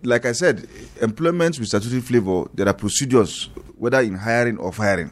[0.03, 0.67] like I said,
[1.01, 5.11] employment with statutory flavor, there are procedures whether in hiring or firing.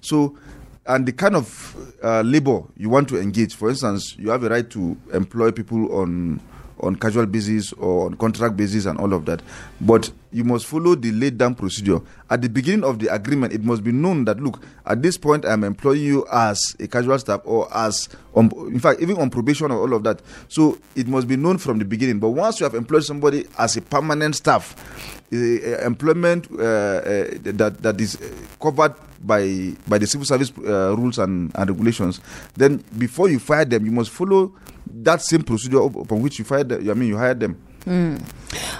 [0.00, 0.38] So,
[0.86, 3.54] and the kind of uh, labor you want to engage.
[3.54, 6.40] For instance, you have a right to employ people on
[6.80, 9.42] on casual basis or on contract basis and all of that.
[9.80, 12.00] But you must follow the laid down procedure.
[12.28, 15.44] At the beginning of the agreement, it must be known that look, at this point,
[15.46, 19.70] I'm employing you as a casual staff or as, on, in fact, even on probation
[19.70, 20.20] or all of that.
[20.48, 22.18] So it must be known from the beginning.
[22.18, 24.76] But once you have employed somebody as a permanent staff,
[25.32, 25.36] uh,
[25.84, 28.16] employment uh, uh, that that is
[28.60, 32.20] covered by by the civil service uh, rules and, and regulations,
[32.54, 34.52] then before you fire them, you must follow
[35.02, 36.72] that same procedure upon which you fired.
[36.72, 37.60] I mean, you hired them.
[37.86, 38.20] Mm.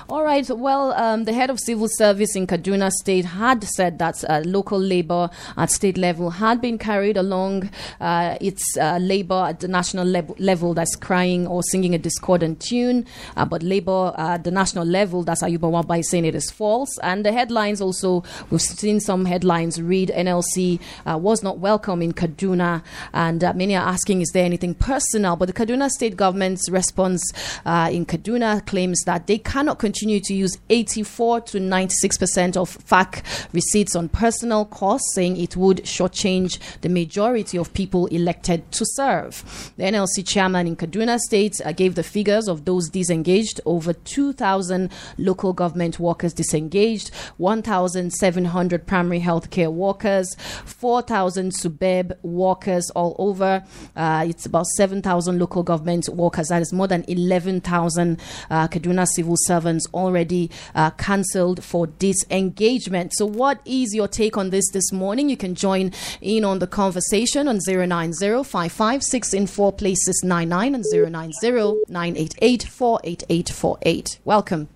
[0.09, 0.49] All right.
[0.49, 4.79] Well, um, the head of civil service in Kaduna State had said that uh, local
[4.79, 10.07] labor at state level had been carried along uh, its uh, labor at the national
[10.07, 13.05] level that's crying or singing a discordant tune.
[13.37, 16.97] Uh, but labor at the national level, that's Ayuba Wabba saying it is false.
[17.03, 22.13] And the headlines also, we've seen some headlines read NLC uh, was not welcome in
[22.13, 22.83] Kaduna.
[23.13, 25.37] And uh, many are asking, is there anything personal?
[25.37, 27.33] But the Kaduna state government's response
[27.67, 33.95] in Kaduna claims that they cannot continue to use 84 to 96% of FAAC receipts
[33.95, 39.73] on personal costs, saying it would shortchange the majority of people elected to serve.
[39.77, 44.91] The NLC chairman in Kaduna State uh, gave the figures of those disengaged over 2,000
[45.19, 53.65] local government workers disengaged, 1,700 primary healthcare workers, 4,000 SUBEB workers all over.
[53.95, 56.49] Uh, it's about 7,000 local government workers.
[56.49, 63.13] That is more than 11,000 uh, Kaduna civil servants already uh, cancelled for disengagement.
[63.15, 65.29] So, what is your take on this this morning?
[65.29, 70.85] You can join in on the conversation on 090 556 in four places 99 and
[70.93, 74.19] 090 988 48848.
[74.25, 74.69] Welcome.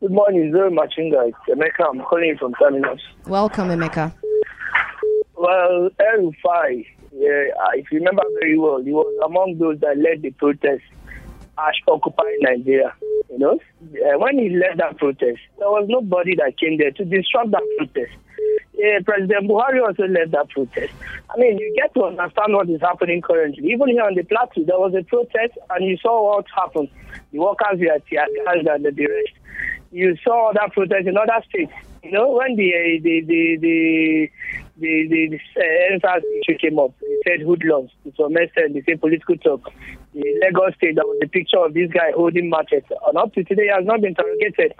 [0.00, 1.28] Good morning, Zoe Machinga.
[1.28, 1.88] It's Emeka.
[1.90, 3.00] I'm calling from Terminus.
[3.26, 4.12] Welcome, Emeka.
[5.34, 10.22] Well, El Rufai, yeah, if you remember very well, he was among those that led
[10.22, 10.82] the protest
[11.58, 12.92] at Occupy Nigeria.
[13.30, 17.04] You know, uh, when he led that protest, there was nobody that came there to
[17.04, 18.12] disrupt that protest.
[18.78, 20.92] Uh, President Buhari also led that protest.
[21.28, 23.72] I mean, you get to understand what is happening currently.
[23.72, 26.88] Even here on the plateau, there was a protest, and you saw what happened.
[27.32, 29.34] The workers were gassed and the rest.
[29.90, 31.72] You saw that protest in other states.
[32.04, 34.30] You know, when the uh, the the the
[34.80, 37.90] the, the, the uh, issue came up, they said hoodlums.
[38.04, 39.72] It was mentioned, they said political talk.
[40.14, 42.82] The Lagos state, there was a picture of this guy holding matches.
[43.06, 44.74] And up to today, he has not been interrogated.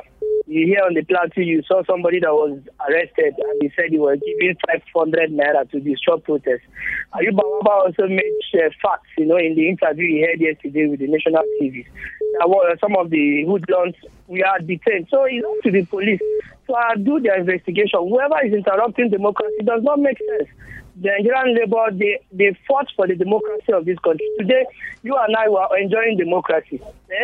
[0.47, 2.59] You hear on the plateau, you saw somebody that was
[2.89, 6.65] arrested and he said he was giving 500 naira to disrupt protests.
[7.13, 11.01] Ayuba Wabba also made uh, facts, you know, in the interview he had yesterday with
[11.01, 11.85] the national TV.
[12.41, 13.95] Was, some of the hoodlums
[14.27, 15.09] we are detained.
[15.11, 16.21] So it's up to the police
[16.69, 18.01] to uh, do their investigation.
[18.01, 20.49] Whoever is interrupting democracy does not make sense.
[21.01, 24.27] The Nigerian labor, they, they fought for the democracy of this country.
[24.41, 24.65] Today,
[25.03, 26.81] you and I were enjoying democracy.
[27.09, 27.15] The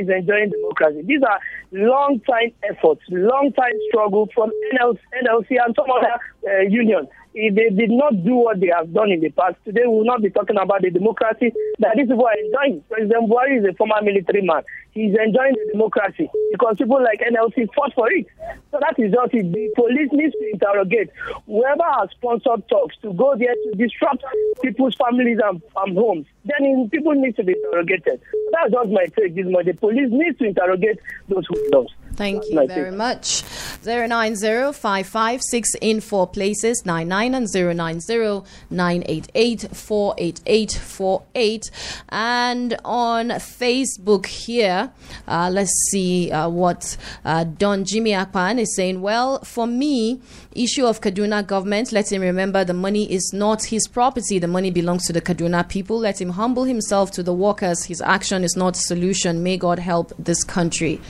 [0.00, 1.02] is enjoying democracy.
[1.06, 1.38] These are
[1.70, 7.54] long time efforts, long time struggle from NLC, NLC and some other uh, unions if
[7.54, 10.22] they did not do what they have done in the past, today we will not
[10.22, 12.82] be talking about the democracy that these people are enjoying.
[12.90, 14.62] President Buhari is a former military man.
[14.92, 18.26] He's enjoying the democracy because people like NLC fought for it.
[18.72, 19.52] So that is just it.
[19.52, 21.10] The police needs to interrogate
[21.46, 24.24] whoever has sponsored talks to go there to disrupt
[24.62, 26.26] people's families and, and homes.
[26.44, 28.20] Then people need to be interrogated.
[28.52, 29.74] That's just my take this morning.
[29.74, 30.98] The police needs to interrogate
[31.28, 31.92] those who lost.
[32.14, 33.42] Thank you very much.
[33.82, 41.70] 090 in four places, 99 and 090 988
[42.10, 44.92] And on Facebook here,
[45.26, 49.00] uh, let's see uh, what uh, Don Jimmy Akpan is saying.
[49.00, 50.20] Well, for me,
[50.52, 54.38] issue of Kaduna government, let him remember the money is not his property.
[54.38, 55.98] The money belongs to the Kaduna people.
[55.98, 57.84] Let him humble himself to the workers.
[57.84, 59.42] His action is not a solution.
[59.42, 61.00] May God help this country.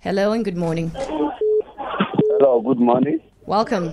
[0.00, 0.90] Hello and good morning.
[0.94, 3.20] Hello, good morning.
[3.46, 3.92] Welcome.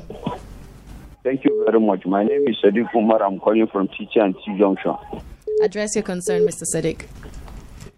[1.23, 2.05] Thank you very much.
[2.05, 3.23] My name is Sadiq Umar.
[3.23, 4.93] I'm calling from Teacher and T Junction.
[5.63, 6.63] Address your concern, Mr.
[6.75, 7.05] Sadiq.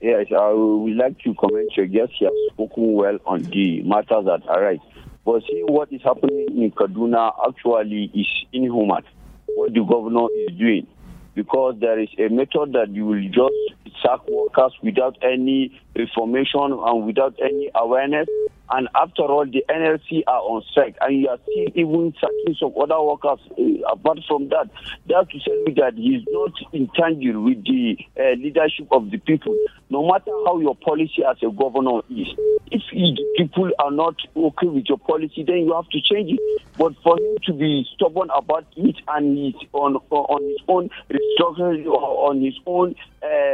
[0.02, 2.14] Yes, I would like to comment your guest.
[2.20, 4.78] He has spoken well on the matters that arise.
[5.26, 9.02] But see what is happening in Kaduna actually is inhuman.
[9.48, 10.86] What the governor is doing.
[11.36, 17.06] Because there is a method that you will just sack workers without any information and
[17.06, 18.28] without any awareness
[18.72, 22.74] and after all, the NLC are on strike, and you are seeing even sacking some
[22.82, 23.40] other workers.
[23.52, 24.70] Uh, apart from that,
[25.14, 26.90] have to tell me that he is not in
[27.44, 29.56] with the uh, leadership of the people.
[29.90, 32.28] No matter how your policy as a governor is,
[32.72, 36.62] if the people are not okay with your policy, then you have to change it.
[36.78, 41.86] But for him to be stubborn about it and he's on on his own restructuring
[41.86, 43.45] on his own uh,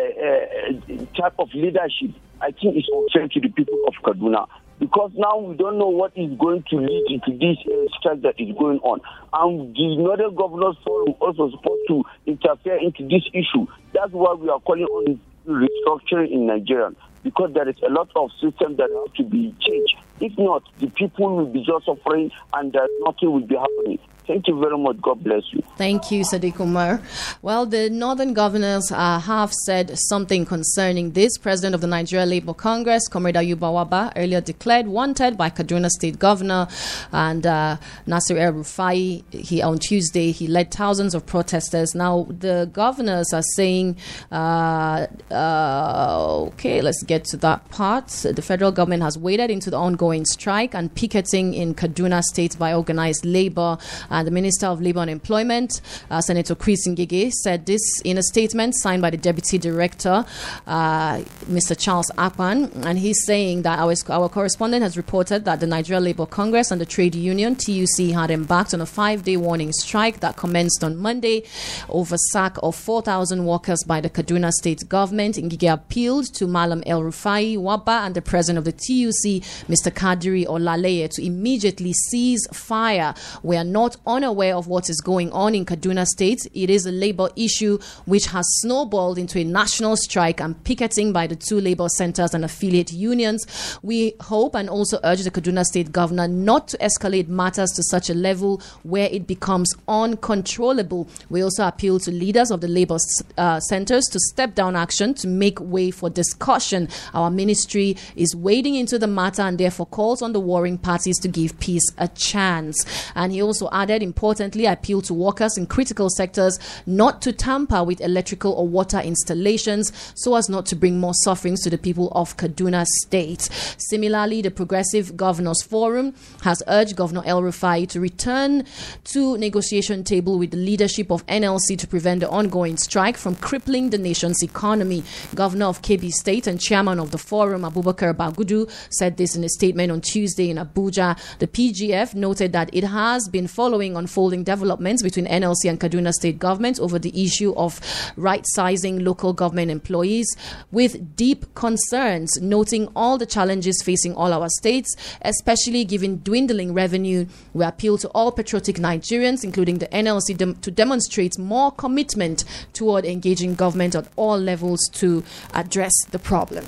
[1.15, 2.11] type of leadership,
[2.41, 4.47] I think it's unfair to the people of Kaduna
[4.81, 8.33] because now we don't know what is going to lead into this uh, strike that
[8.39, 8.99] is going on.
[9.31, 13.67] And the Northern Governors Forum also supposed to interfere into this issue.
[13.93, 16.91] That's why we are calling on restructuring in Nigeria
[17.23, 19.97] because there is a lot of systems that have to be changed.
[20.21, 23.99] If not, the people will be just suffering and uh, nothing will be happening.
[24.27, 25.01] Thank you very much.
[25.01, 25.63] God bless you.
[25.77, 27.01] Thank you, Sadiq Umar.
[27.41, 31.37] Well, the northern governors uh, have said something concerning this.
[31.37, 36.19] President of the Nigeria Labour Congress, Comrade Ayuba Wabba, earlier declared wanted by Kaduna State
[36.19, 36.67] Governor
[37.11, 39.23] and uh, Nasir El Rufai.
[39.33, 41.95] He on Tuesday he led thousands of protesters.
[41.95, 43.97] Now the governors are saying,
[44.31, 48.07] uh, uh, okay, let's get to that part.
[48.07, 52.73] The federal government has waded into the ongoing strike and picketing in Kaduna State by
[52.73, 53.77] organized labor
[54.09, 58.23] uh, the Minister of Labour and Employment, uh, Senator Chris Ngige, said this in a
[58.23, 60.25] statement signed by the Deputy Director,
[60.67, 61.17] uh,
[61.49, 61.77] Mr.
[61.77, 62.85] Charles Akpan.
[62.85, 66.79] And he's saying that our, our correspondent has reported that the Nigeria Labour Congress and
[66.81, 70.97] the trade union, TUC, had embarked on a five day warning strike that commenced on
[70.97, 71.43] Monday
[71.89, 75.35] over sack of 4,000 workers by the Kaduna State government.
[75.35, 79.93] Ngige appealed to Malam El Rufai Wabba and the president of the TUC, Mr.
[80.01, 83.13] Kadiri Olaleye, to immediately cease fire.
[83.43, 86.39] We are not unaware of what is going on in Kaduna State.
[86.55, 91.27] It is a labor issue which has snowballed into a national strike and picketing by
[91.27, 93.45] the two labor centers and affiliate unions.
[93.83, 98.09] We hope and also urge the Kaduna State governor not to escalate matters to such
[98.09, 101.07] a level where it becomes uncontrollable.
[101.29, 102.97] We also appeal to leaders of the labor
[103.37, 106.89] uh, centers to step down action to make way for discussion.
[107.13, 111.17] Our ministry is wading into the matter and therefore for calls on the warring parties
[111.17, 112.85] to give peace a chance.
[113.15, 117.99] And he also added, importantly, appeal to workers in critical sectors not to tamper with
[117.99, 122.37] electrical or water installations so as not to bring more sufferings to the people of
[122.37, 123.49] Kaduna State.
[123.79, 126.13] Similarly, the Progressive Governors Forum
[126.43, 128.65] has urged Governor El Rufai to return
[129.05, 133.89] to negotiation table with the leadership of NLC to prevent the ongoing strike from crippling
[133.89, 135.03] the nation's economy.
[135.33, 139.49] Governor of Kebbi State and chairman of the forum, Abubakar Bagudu, said this in a
[139.49, 141.17] statement on Tuesday in Abuja.
[141.39, 146.39] The PGF noted that it has been following unfolding developments between NLC and Kaduna State
[146.39, 147.79] government over the issue of
[148.17, 150.27] right sizing local government employees
[150.71, 157.25] with deep concerns, noting all the challenges facing all our states, especially given dwindling revenue.
[157.53, 162.43] We appeal to all patriotic Nigerians, including the NLC, dem- to demonstrate more commitment
[162.73, 166.65] toward engaging government at all levels to address the problem.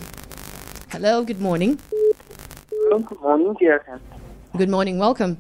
[0.90, 1.80] Hello, good morning.
[2.90, 4.00] Good morning, Jason.
[4.58, 5.38] Good morning, welcome.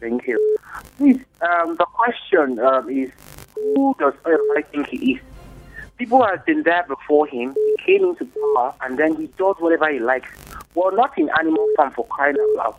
[0.00, 0.58] Thank you.
[0.96, 3.10] Please, um, the question um, is
[3.54, 5.20] who does I think he is?
[5.96, 7.54] People have been there before him.
[7.54, 10.28] He came into power and then he does whatever he likes.
[10.74, 12.76] Well, not in animal farm for crying out loud.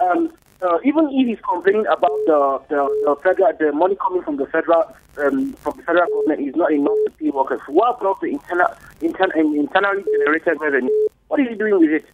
[0.00, 4.36] Um, uh, even if he's complaining about the, the, the federal the money coming from
[4.36, 4.82] the federal
[5.18, 7.60] um, from the federal government is not enough to pay workers.
[7.66, 8.68] What about the internal,
[9.00, 10.90] internal internally generated revenue?
[11.28, 12.04] What is he doing with it?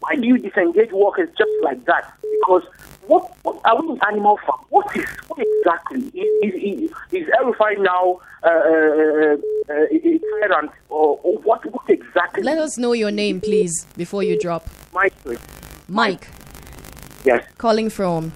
[0.00, 2.12] Why do you disengage workers just like that?
[2.20, 2.64] Because
[3.06, 4.60] what, what are we animal farm?
[4.70, 7.28] What is what exactly is is, is, is
[7.78, 9.36] now uh, uh,
[9.68, 12.42] uh, a tyrant or, or, what what exactly?
[12.42, 14.66] Let us know your name, please, before you drop.
[14.92, 15.12] Mike.
[15.88, 16.28] Mike.
[17.24, 17.44] Yes.
[17.58, 18.32] Calling from.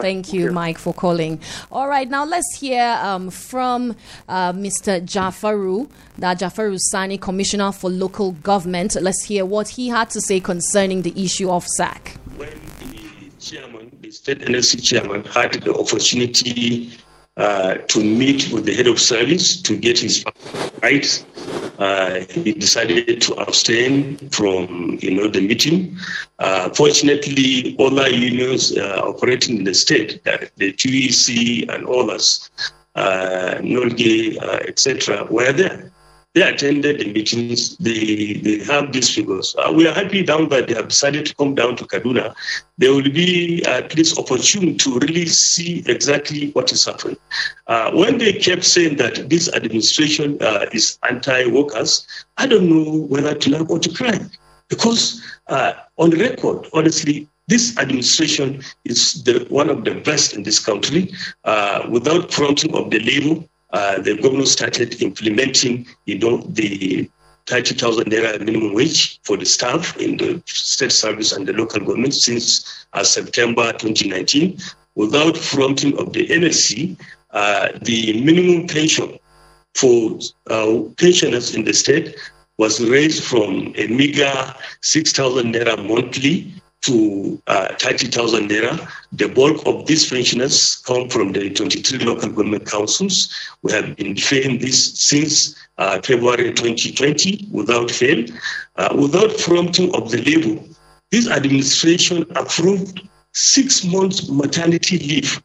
[0.00, 1.40] Thank you, Mike, for calling.
[1.70, 3.96] All right, now let's hear um, from
[4.28, 5.00] uh, Mr.
[5.04, 5.88] Jafaru,
[6.18, 8.96] the Jafaru Sani, Commissioner for Local Government.
[9.00, 12.16] Let's hear what he had to say concerning the issue of SAC.
[12.36, 12.48] When
[12.80, 16.92] the chairman, the state NLC chairman, had the opportunity
[17.36, 20.24] uh, to meet with the head of service to get his
[20.82, 21.26] rights,
[21.78, 25.96] uh, he decided to abstain from you know the meeting.
[26.38, 32.50] Uh, fortunately, other unions uh, operating in the state, the TUEC and others,
[32.94, 35.90] uh, NULGE, uh, etc., were there.
[36.34, 37.76] They attended the meetings.
[37.76, 39.54] They, they have these figures.
[39.56, 42.34] Uh, we are happy down that they have decided to come down to Kaduna.
[42.76, 47.18] There will be at least opportunity to really see exactly what is happening.
[47.68, 52.04] Uh, when they kept saying that this administration uh, is anti-workers,
[52.36, 54.18] I don't know whether to laugh or to cry.
[54.68, 60.58] Because uh, on record, honestly, this administration is the, one of the best in this
[60.58, 61.12] country
[61.44, 63.44] uh, without prompting of the labor
[63.74, 67.10] uh, the government started implementing, you know, the
[67.46, 72.14] 30,000 naira minimum wage for the staff in the state service and the local government
[72.14, 74.58] since uh, September 2019.
[74.94, 76.96] Without prompting of the NSC,
[77.32, 79.18] uh, the minimum pension
[79.74, 80.20] for
[80.50, 82.14] uh, pensioners in the state
[82.58, 86.54] was raised from a meager 6,000 naira monthly
[86.84, 88.90] to uh, 30,000 naira.
[89.12, 93.32] The bulk of these pensioners come from the 23 local government councils.
[93.62, 98.26] We have been paying this since uh, February 2020 without fail,
[98.76, 100.60] uh, without prompting of the labor.
[101.10, 103.00] This administration approved
[103.32, 105.42] six months maternity leave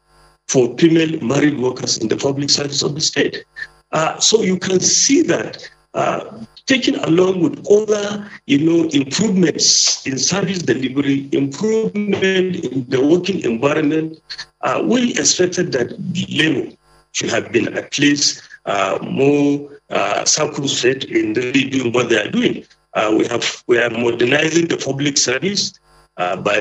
[0.48, 3.44] for female married workers in the public service of the state.
[3.92, 10.18] Uh, so you can see that uh, taken along with other, you know, improvements in
[10.18, 14.20] service delivery, improvement in the working environment,
[14.60, 15.90] uh, we expected that
[16.28, 16.70] labor
[17.12, 22.30] should have been at least uh, more uh, circumspect in really doing what they are
[22.30, 22.64] doing.
[22.94, 25.72] Uh, we have we are modernizing the public service.
[26.16, 26.60] Uh, by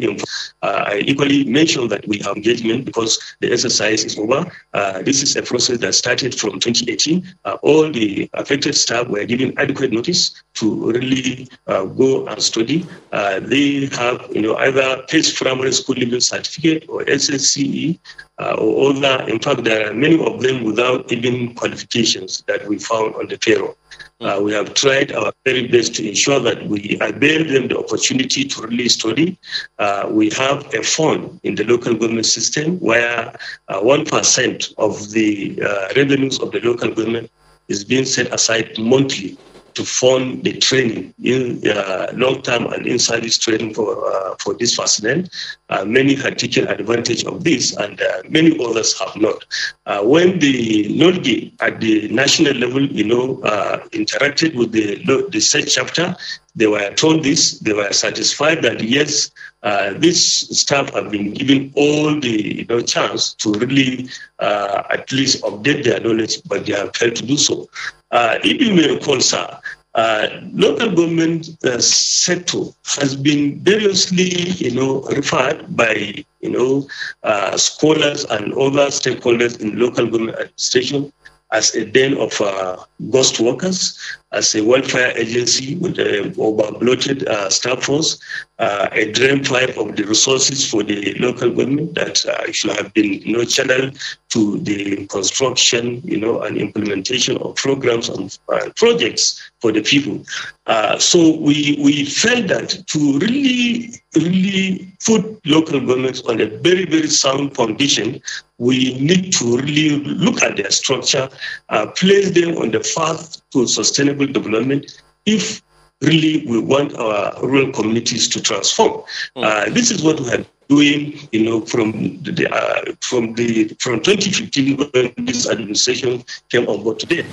[0.62, 4.52] uh, I equally mentioned that we have engagement because the exercise is over.
[4.74, 7.24] Uh, this is a process that started from 2018.
[7.46, 12.86] Uh, all the affected staff were given adequate notice to really uh, go and study.
[13.12, 18.00] Uh, they have, you know, either PACE primary school level certificate or SSCE
[18.40, 19.24] or other.
[19.30, 23.38] In fact, there are many of them without even qualifications that we found on the
[23.38, 23.78] payroll.
[24.22, 28.44] Uh, we have tried our very best to ensure that we avail them the opportunity
[28.44, 29.38] to really study.
[29.80, 33.36] Uh, we have a fund in the local government system where
[33.70, 37.32] uh, 1% of the uh, revenues of the local government
[37.68, 39.38] is being set aside monthly
[39.82, 45.24] to fund the training in uh, long-term and in-service training for uh, for this personnel.
[45.70, 49.44] Uh, many have taken advantage of this, and uh, many others have not.
[49.86, 55.02] Uh, when the NULGE at the national level, you know, uh, interacted with the
[55.32, 56.16] the SET chapter,
[56.56, 57.60] they were told this.
[57.60, 59.32] They were satisfied that yes,
[59.64, 64.10] uh, this staff have been given all the you know, chance to really
[64.40, 67.70] uh, at least update their knowledge, but they have failed to do so.
[68.12, 69.58] Uh, if you may recall, sir,
[69.96, 72.64] uh, local government uh, sector
[73.00, 76.88] has been variously, you know, referred by, you know,
[77.24, 81.12] uh, scholars and other stakeholders in local government administration
[81.52, 82.78] as a den of uh,
[83.10, 84.00] ghost workers,
[84.32, 88.18] as a welfare agency with a over-bloated uh, staff force,
[88.60, 92.94] uh, a drain pipe of the resources for the local government that uh, should have
[92.94, 93.98] been you know, channeled
[94.30, 100.24] to the construction, you know, and implementation of programs and uh, projects for the people.
[100.68, 106.86] Uh, so we we felt that to really really put local governments on a very
[106.86, 108.22] very sound foundation,
[108.60, 111.28] we need to really look at their structure,
[111.70, 115.02] uh, place them on the path to sustainable development.
[115.26, 115.62] If
[116.02, 119.04] really we want our rural communities to transform.
[119.38, 119.44] Mm.
[119.44, 124.02] Uh, this is what we have doing, you know, from the uh, from the from
[124.02, 127.26] 2015 when this administration came on board today.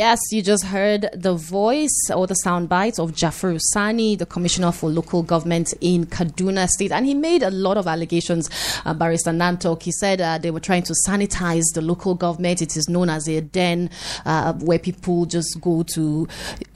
[0.00, 4.72] Yes, you just heard the voice or the sound bites of Jafar Sani, the Commissioner
[4.72, 6.90] for Local Government in Kaduna State.
[6.90, 8.48] And he made a lot of allegations,
[8.86, 9.82] uh, Barrister Nantok.
[9.82, 12.62] He said uh, they were trying to sanitize the local government.
[12.62, 13.90] It is known as a den
[14.24, 16.26] uh, where people just go to,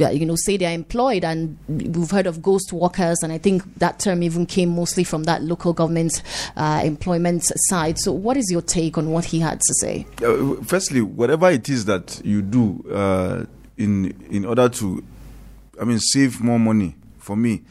[0.01, 1.25] uh, you know, say they're employed.
[1.25, 3.23] And we've heard of ghost workers.
[3.23, 6.23] And I think that term even came mostly from that local government
[6.59, 7.99] uh, employment side.
[8.01, 10.07] So, what is your take on what he had to say?
[10.23, 13.14] Uh, firstly, whatever it is that you do, uh,
[13.77, 15.05] in in order to,
[15.81, 17.63] I mean, save more money for me,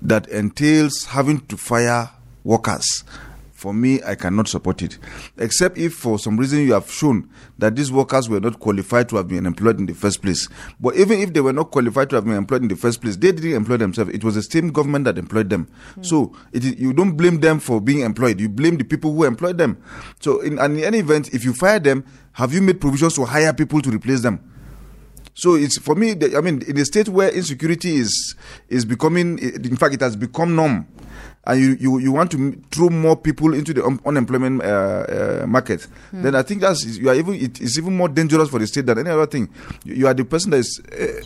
[0.00, 2.10] that entails having to fire
[2.44, 3.04] workers.
[3.52, 4.98] For me, I cannot support it,
[5.38, 9.16] except if for some reason you have shown that these workers were not qualified to
[9.16, 10.48] have been employed in the first place.
[10.80, 13.14] But even if they were not qualified to have been employed in the first place,
[13.14, 14.10] they didn't employ themselves.
[14.10, 15.68] It was the same government that employed them.
[15.96, 16.04] Mm.
[16.04, 18.40] So you don't blame them for being employed.
[18.40, 19.80] You blame the people who employed them.
[20.18, 23.52] So in, in any event, if you fire them, have you made provisions to hire
[23.52, 24.40] people to replace them?
[25.34, 26.14] So it's for me.
[26.36, 28.34] I mean, in a state where insecurity is
[28.68, 30.86] is becoming, in fact, it has become norm,
[31.44, 35.46] and you you, you want to throw more people into the un- unemployment uh, uh,
[35.46, 36.22] market, mm.
[36.22, 38.84] then I think that's you are even it is even more dangerous for the state
[38.84, 39.48] than any other thing.
[39.84, 41.22] You, you are the person that is uh,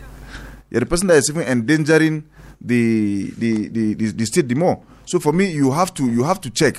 [0.70, 2.24] you're the person that is even endangering
[2.60, 4.82] the the, the the the state the more.
[5.04, 6.76] So for me, you have to you have to check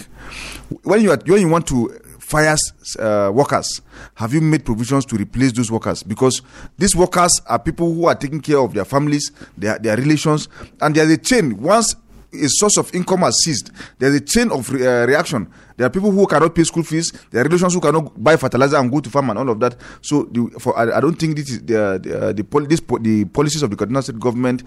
[0.83, 2.59] when you are when you want to fires
[2.99, 3.81] uh, workers,
[4.15, 6.03] have you made provisions to replace those workers?
[6.03, 6.41] Because
[6.77, 10.49] these workers are people who are taking care of their families, their, their relations,
[10.81, 11.57] and there's a chain.
[11.57, 11.95] Once
[12.33, 15.47] a source of income has ceased, there's a chain of re- uh, reaction.
[15.77, 17.13] There are people who cannot pay school fees.
[17.31, 19.77] There are relations who cannot buy fertilizer and go to farm and all of that.
[20.01, 23.23] So, the, for I, I, don't think this is the the, the, pol- this, the
[23.25, 24.63] policies of the Kaduna State government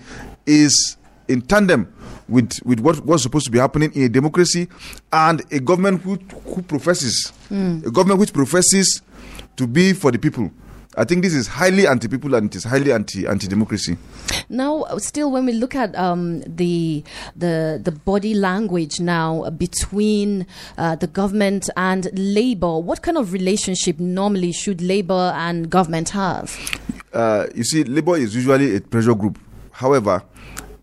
[0.46, 0.96] is
[1.30, 1.92] in tandem
[2.28, 4.68] with with what was supposed to be happening in a democracy
[5.12, 7.84] and a government who who professes mm.
[7.86, 9.02] a government which professes
[9.56, 10.50] to be for the people.
[10.96, 13.96] I think this is highly anti-people and it is highly anti anti-democracy.
[14.48, 17.04] Now, still, when we look at um, the
[17.36, 24.00] the the body language now between uh, the government and Labour, what kind of relationship
[24.00, 26.58] normally should Labour and government have?
[27.12, 29.38] Uh, you see, Labour is usually a pressure group.
[29.70, 30.22] However,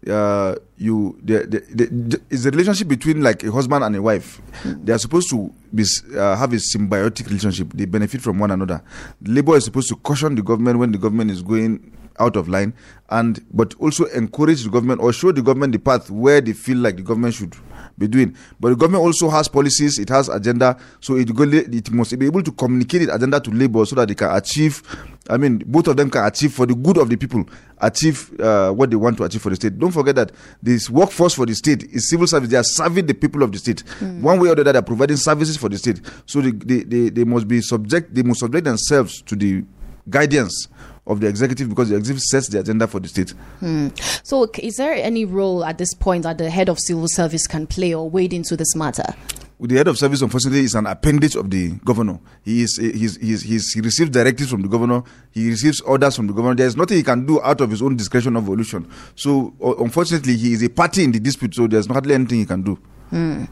[0.09, 4.41] uh, you the, the, the, it's a relationship between like a husband and a wife.
[4.63, 5.83] They are supposed to be
[6.15, 7.73] uh, have a symbiotic relationship.
[7.73, 8.81] They benefit from one another.
[9.21, 12.73] Labour is supposed to caution the government when the government is going out of line,
[13.09, 16.77] and but also encourage the government or show the government the path where they feel
[16.77, 17.55] like the government should
[17.97, 18.35] be doing.
[18.59, 22.43] But the government also has policies, it has agenda, so it, it must be able
[22.43, 24.83] to communicate its agenda to labor so that they can achieve.
[25.29, 27.45] I mean, both of them can achieve for the good of the people,
[27.79, 29.77] achieve uh, what they want to achieve for the state.
[29.77, 30.31] Don't forget that
[30.61, 32.49] this workforce for the state is civil service.
[32.49, 33.83] They are serving the people of the state.
[33.99, 34.21] Mm.
[34.21, 36.01] One way or the other, they are providing services for the state.
[36.25, 38.13] So they, they, they, they must be subject.
[38.13, 39.63] They must subject themselves to the
[40.09, 40.67] guidance
[41.07, 43.31] of the executive because the executive sets the agenda for the state.
[43.59, 43.89] Hmm.
[44.23, 47.65] So, is there any role at this point that the head of civil service can
[47.67, 49.15] play or wade into this matter?
[49.59, 52.19] the head of service, unfortunately, is an appendage of the governor.
[52.43, 55.01] He is he's, he's, he's, he receives directives from the governor.
[55.31, 56.53] He receives orders from the governor.
[56.53, 58.87] There is nothing he can do out of his own discretion or volition.
[59.15, 61.55] So, uh, unfortunately, he is a party in the dispute.
[61.55, 62.77] So, there's hardly anything he can do.
[63.09, 63.45] Hmm.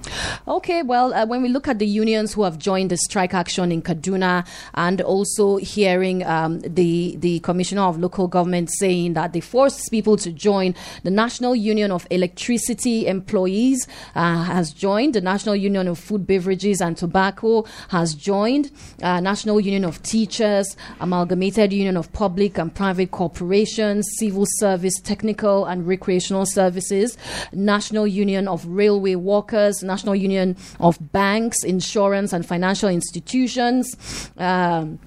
[0.49, 3.71] Okay, well, uh, when we look at the unions who have joined the strike action
[3.71, 9.39] in Kaduna and also hearing um, the, the Commissioner of Local Government saying that they
[9.39, 15.55] forced people to join, the National Union of Electricity Employees uh, has joined, the National
[15.55, 21.95] Union of Food, Beverages and Tobacco has joined, uh, National Union of Teachers, Amalgamated Union
[21.95, 27.17] of Public and Private Corporations, Civil Service, Technical and Recreational Services,
[27.53, 34.31] National Union of Railway Workers Workers, National Union of Banks, Insurance and Financial Institutions.
[34.37, 34.97] Um,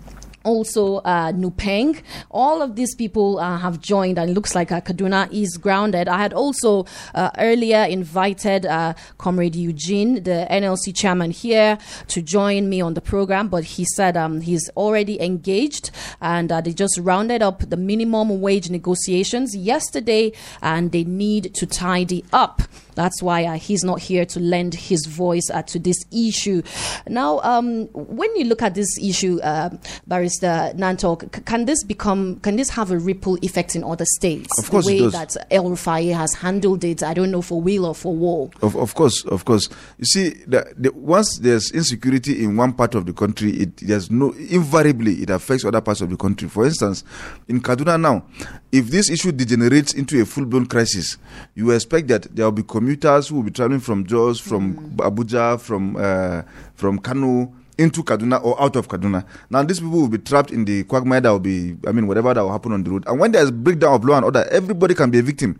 [0.48, 2.02] also uh, Nupeng.
[2.30, 6.08] All of these people uh, have joined, and it looks like uh, Kaduna is grounded.
[6.08, 11.76] I had also uh, earlier invited uh, Comrade Eugene, the NLC chairman, here
[12.08, 15.90] to join me on the program, but he said um, he's already engaged,
[16.22, 20.32] and uh, they just rounded up the minimum wage negotiations yesterday,
[20.62, 22.62] and they need to tidy up.
[22.98, 26.62] That's why uh, he's not here to lend his voice uh, to this issue.
[27.06, 29.70] Now, um, when you look at this issue, uh,
[30.08, 34.48] Barrister Nantok, c- can this become, can this have a ripple effect in other states?
[34.58, 35.34] Of course the it way does.
[35.34, 38.50] that El Rufai has handled it, I don't know, for will or for war.
[38.62, 39.68] Of, of course, of course.
[39.98, 44.10] You see, the, the, once there's insecurity in one part of the country, it there's
[44.10, 46.48] no invariably it affects other parts of the country.
[46.48, 47.04] For instance,
[47.48, 48.24] in Kaduna now,
[48.72, 51.16] if this issue degenerates into a full-blown crisis,
[51.54, 55.60] you expect that there will be commuters who will be traveling from Jos, from Abuja,
[55.60, 56.42] from uh,
[56.74, 59.24] from Kano into Kaduna or out of Kaduna.
[59.48, 62.34] Now these people will be trapped in the quagmire that will be, I mean, whatever
[62.34, 63.04] that will happen on the road.
[63.06, 65.58] And when there's breakdown of law and order, everybody can be a victim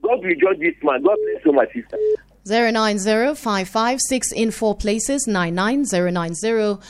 [0.01, 1.03] God will judge this man.
[1.03, 1.97] God bless you, my sister.
[2.45, 6.81] 090-556 in four places, 99090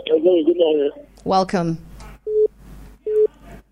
[0.06, 0.90] Hello, good morning.
[1.24, 1.84] Welcome.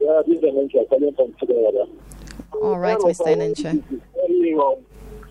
[0.01, 1.89] Yeah, this is Enencha calling from Chidawada.
[2.53, 3.27] All right, Mr.
[3.27, 3.83] Enenche.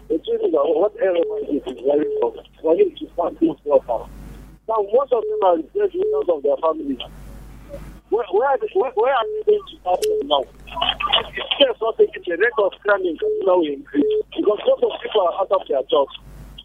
[0.09, 0.19] Wrong.
[0.19, 2.39] The truth is that what everyone is is very wrong.
[2.61, 4.09] For him to stand things proper.
[4.67, 6.99] Now, most of them are dead because of their families.
[8.09, 10.43] Where, where, are they, where, where are they going to start from now?
[11.59, 15.35] Yes, not taking the rate of crime in Kaduna increase because lots of people are
[15.43, 16.15] out of their jobs.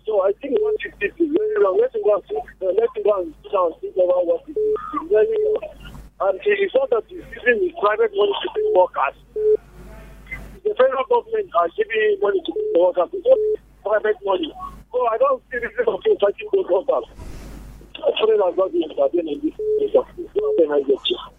[0.06, 1.78] So I think what it is is very wrong.
[1.80, 4.54] Let's go and think, uh, let's go and sit down and think about what it
[4.54, 4.76] is.
[4.94, 5.94] It's very wrong.
[6.22, 9.16] And it is not that it's using private money to pay workers.
[10.64, 13.10] The federal government are giving money to workers.
[13.82, 14.52] Private money.
[14.92, 17.04] So I don't see the reason of fighting those workers.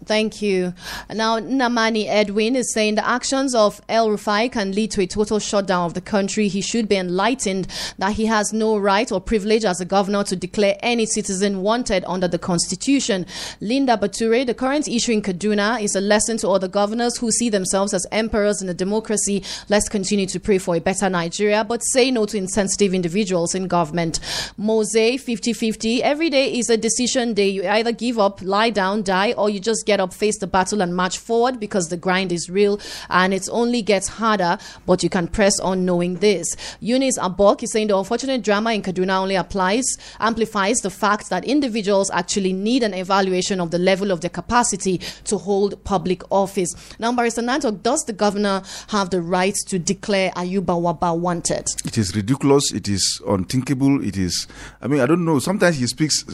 [0.06, 0.74] Thank you.
[1.10, 5.38] Now, Namani Edwin is saying the actions of El Rufai can lead to a total
[5.38, 6.48] shutdown of the country.
[6.48, 10.36] He should be enlightened that he has no right or privilege as a governor to
[10.36, 13.24] declare any citizen wanted under the constitution.
[13.60, 17.48] Linda Bature, the current issue in Kaduna is a lesson to other governors who see
[17.48, 19.42] themselves as emperors in a democracy.
[19.68, 23.68] Let's continue to pray for a better Nigeria, but say no to insensitive individuals in
[23.68, 24.20] government.
[24.58, 26.02] Mose 50 50.
[26.02, 27.48] Every day is a decision day.
[27.48, 30.80] You either give up, lie down, die, or you just get up, face the battle,
[30.80, 32.80] and march forward because the grind is real
[33.10, 36.56] and it only gets harder, but you can press on knowing this.
[36.80, 39.84] Eunice Abok is saying the unfortunate drama in Kaduna only applies,
[40.20, 44.98] amplifies the fact that individuals actually need an evaluation of the level of their capacity
[45.24, 46.72] to hold public office.
[46.98, 51.66] Now, Barrister Nantok, does the governor have the right to declare Ayuba Wabba wanted?
[51.84, 52.72] It is ridiculous.
[52.72, 54.04] It is unthinkable.
[54.04, 54.46] It is.
[54.80, 55.38] I mean, I don't know.
[55.38, 56.24] Sometimes he speaks.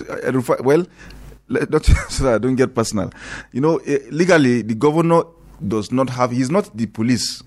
[0.61, 0.86] Well,
[1.48, 3.11] not so that I don't get personal.
[3.52, 5.22] You know, eh, legally, the governor
[5.66, 6.30] does not have.
[6.30, 7.42] He's not the police.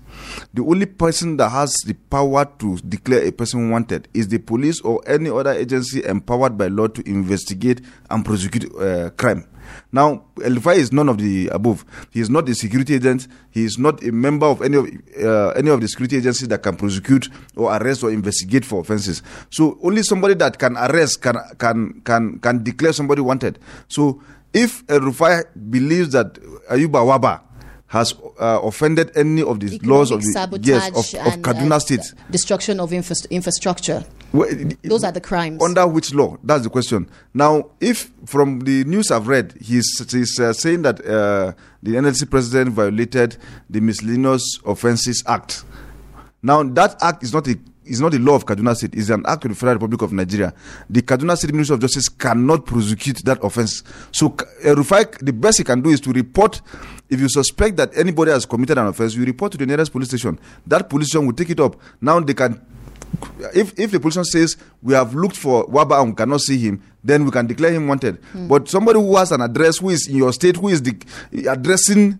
[0.54, 4.80] The only person that has the power to declare a person wanted is the police
[4.80, 9.46] or any other agency empowered by law to investigate and prosecute uh, crime.
[9.92, 11.84] Now, El-Rufai is none of the above.
[12.10, 13.28] He is not a security agent.
[13.50, 14.86] He is not a member of any of
[15.22, 19.22] uh, any of the security agencies that can prosecute or arrest or investigate for offences.
[19.50, 23.58] So only somebody that can arrest can can can can declare somebody wanted.
[23.88, 26.34] So if El-Rufai believes that
[26.70, 27.40] Ayuba Wabba
[27.94, 31.72] has uh, offended any of the laws of the Sabotage yes of, of and, Kaduna
[31.76, 34.04] uh, State, destruction of infra- infrastructure.
[34.32, 34.48] well,
[34.82, 35.62] Those are the crimes.
[35.62, 36.36] under which law?
[36.42, 37.08] That's the question.
[37.34, 41.52] Now, if from the news I've read, he's, he's uh, saying that uh,
[41.84, 43.36] the NLC president violated
[43.70, 45.62] the Miscellaneous Offences Act.
[46.42, 48.94] Now, that act is not a is not a law of Kaduna State.
[48.94, 50.54] It's an act of the Federal Republic of Nigeria.
[50.88, 53.82] The Kaduna State Ministry of Justice cannot prosecute that offense.
[54.10, 56.60] So, uh, Rufai, the best he can do is to report.
[57.14, 60.08] If you suspect that anybody has committed an offense, you report to the nearest police
[60.08, 60.38] station.
[60.66, 61.76] That police station will take it up.
[62.00, 62.60] Now they can
[63.54, 66.58] if if the police station says we have looked for Wabba and we cannot see
[66.58, 68.16] him, then we can declare him wanted.
[68.32, 68.48] Hmm.
[68.48, 70.96] But somebody who has an address, who is in your state, who is the
[71.48, 72.18] addressing.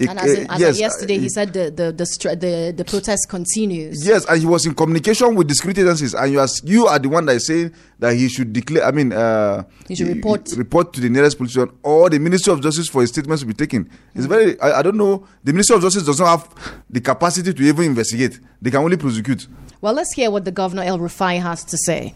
[0.00, 2.06] A- And as, in, a- as yes, of yesterday, uh, he said the the the,
[2.06, 4.06] str- the the protest continues.
[4.06, 6.98] Yes, and he was in communication with the security agencies, and you are you are
[6.98, 8.84] the one that is saying that he should declare.
[8.84, 10.50] I mean, uh, He should report.
[10.56, 13.46] report to the nearest police station or the Ministry of Justice for his statements to
[13.46, 13.88] be taken.
[14.14, 14.58] It's very.
[14.60, 15.26] I, I don't know.
[15.44, 18.40] The Ministry of Justice does not have the capacity to even investigate.
[18.62, 19.46] They can only prosecute.
[19.80, 22.14] Well, let's hear what the governor El Rufai has to say.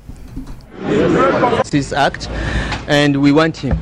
[1.70, 2.28] This Act,
[2.88, 3.78] and we want him.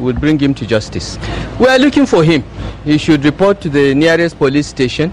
[0.00, 1.18] We'll bring him to justice.
[1.58, 2.42] We are looking for him.
[2.84, 5.12] He should report to the nearest police station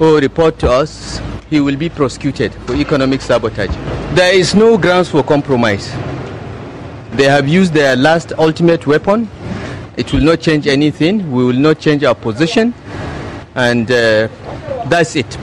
[0.00, 1.20] or report to us.
[1.50, 3.70] He will be prosecuted for economic sabotage.
[4.16, 5.88] There is no grounds for compromise.
[7.12, 9.28] They have used their last ultimate weapon.
[9.96, 11.30] It will not change anything.
[11.30, 12.74] We will not change our position.
[13.54, 14.26] And uh,
[14.88, 15.38] that's it.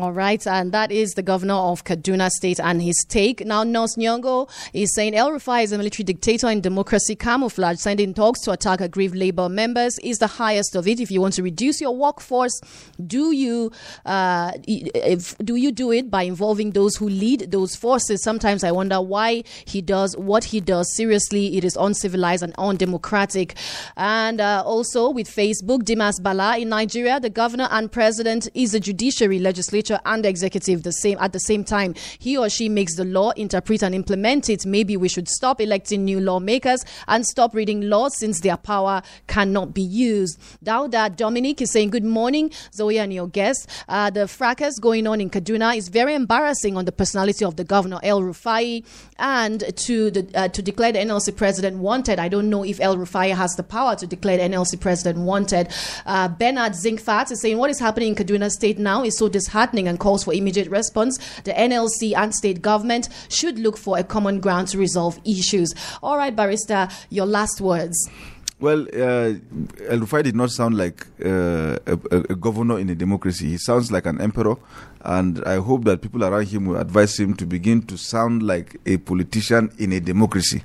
[0.00, 3.44] All right, and that is the governor of Kaduna State and his take.
[3.44, 8.14] Now, Nos Nyongo is saying El Rufai is a military dictator in democracy camouflage, sending
[8.14, 11.00] talks to attack aggrieved labor members is the highest of it.
[11.00, 12.58] If you want to reduce your workforce,
[13.06, 13.72] do you
[14.06, 18.22] uh, if, do you do it by involving those who lead those forces?
[18.22, 20.90] Sometimes I wonder why he does what he does.
[20.96, 23.54] Seriously, it is uncivilized and undemocratic.
[23.98, 28.80] And uh, also with Facebook, Dimas Bala in Nigeria, the governor and president is the
[28.80, 31.94] judiciary, legislature, and executive the same at the same time.
[32.18, 34.66] He or she makes the law, interpret and implement it.
[34.66, 39.74] Maybe we should stop electing new lawmakers and stop reading laws since their power cannot
[39.74, 40.38] be used.
[40.64, 43.66] Dauda Dominic is saying, Good morning, Zoe and your guests.
[43.88, 47.64] Uh, the fracas going on in Kaduna is very embarrassing on the personality of the
[47.64, 48.84] governor, El Rufai,
[49.18, 52.18] and to the uh, to declare the NLC president wanted.
[52.18, 55.68] I don't know if El Rufai has the power to declare the NLC president wanted.
[56.06, 59.79] Uh, Bernard Zinkfat is saying, What is happening in Kaduna State now is so disheartening
[59.88, 61.18] and calls for immediate response.
[61.44, 65.74] The NLC and state government should look for a common ground to resolve issues.
[66.02, 68.08] All right, Barrister, your last words.
[68.60, 69.32] Well, uh,
[69.88, 73.48] El Rufai did not sound like uh, a, a, a governor in a democracy.
[73.48, 74.56] He sounds like an emperor,
[75.00, 78.76] and I hope that people around him will advise him to begin to sound like
[78.84, 80.62] a politician in a democracy.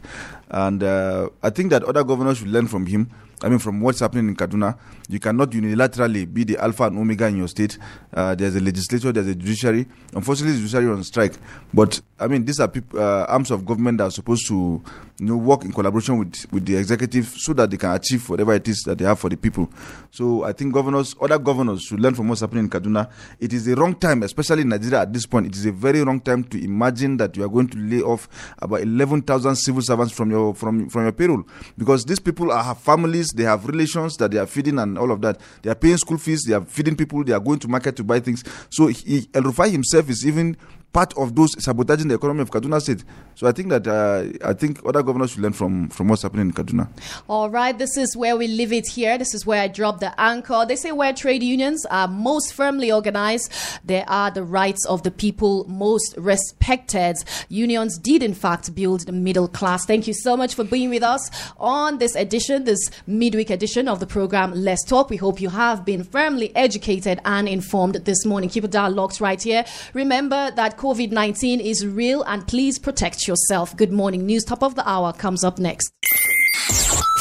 [0.56, 3.12] And uh, I think that other governors should learn from him.
[3.43, 4.78] I mean, from what's happening in Kaduna,
[5.10, 7.78] you cannot unilaterally be the alpha and omega in your state.
[8.14, 9.86] Uh, there's a legislature, there's a judiciary.
[10.14, 11.34] Unfortunately, the judiciary on strike.
[11.74, 14.82] But I mean, these are peop- uh, arms of government that are supposed to,
[15.20, 18.53] you know, work in collaboration with with the executive so that they can achieve whatever
[18.53, 19.70] it is that they have for the people.
[20.12, 23.12] So I think governors, other governors, should learn from what's happening in Kaduna.
[23.41, 25.47] It is the wrong time, especially in Nigeria at this point.
[25.47, 28.30] It is a very wrong time to imagine that you are going to lay off
[28.60, 31.43] about 11,000 civil servants from your from from your payroll
[31.78, 35.22] because these people have families, they have relations that they are feeding and all of
[35.22, 35.39] that.
[35.62, 38.04] They are paying school fees, they are feeding people, they are going to market to
[38.04, 38.43] buy things.
[38.70, 40.58] So he, El Rufai himself is even
[40.96, 43.04] part of those sabotaging the economy of Kaduna State.
[43.36, 46.48] So I think that uh, I think other governors should learn from from what's happening
[46.48, 46.88] in Kaduna.
[47.28, 49.18] All right, this is where we leave it here.
[49.18, 50.66] This is where I drop the anchor.
[50.66, 53.52] They say where trade unions are most firmly organized,
[53.84, 57.18] there are the rights of the people most respected.
[57.50, 59.86] Unions did, in fact, build the middle class.
[59.86, 64.00] Thank you so much for being with us on this edition, this midweek edition of
[64.00, 65.10] the program Let's Talk.
[65.10, 68.50] We hope you have been firmly educated and informed this morning.
[68.50, 69.66] Keep a dial locked right here.
[69.93, 73.76] Remember that COVID 19 is real and please protect yourself.
[73.76, 74.24] Good morning.
[74.28, 75.92] News top of the hour comes up next.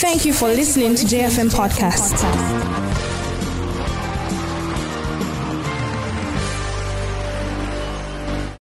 [0.02, 2.93] Thank you for listening to JFM Podcast.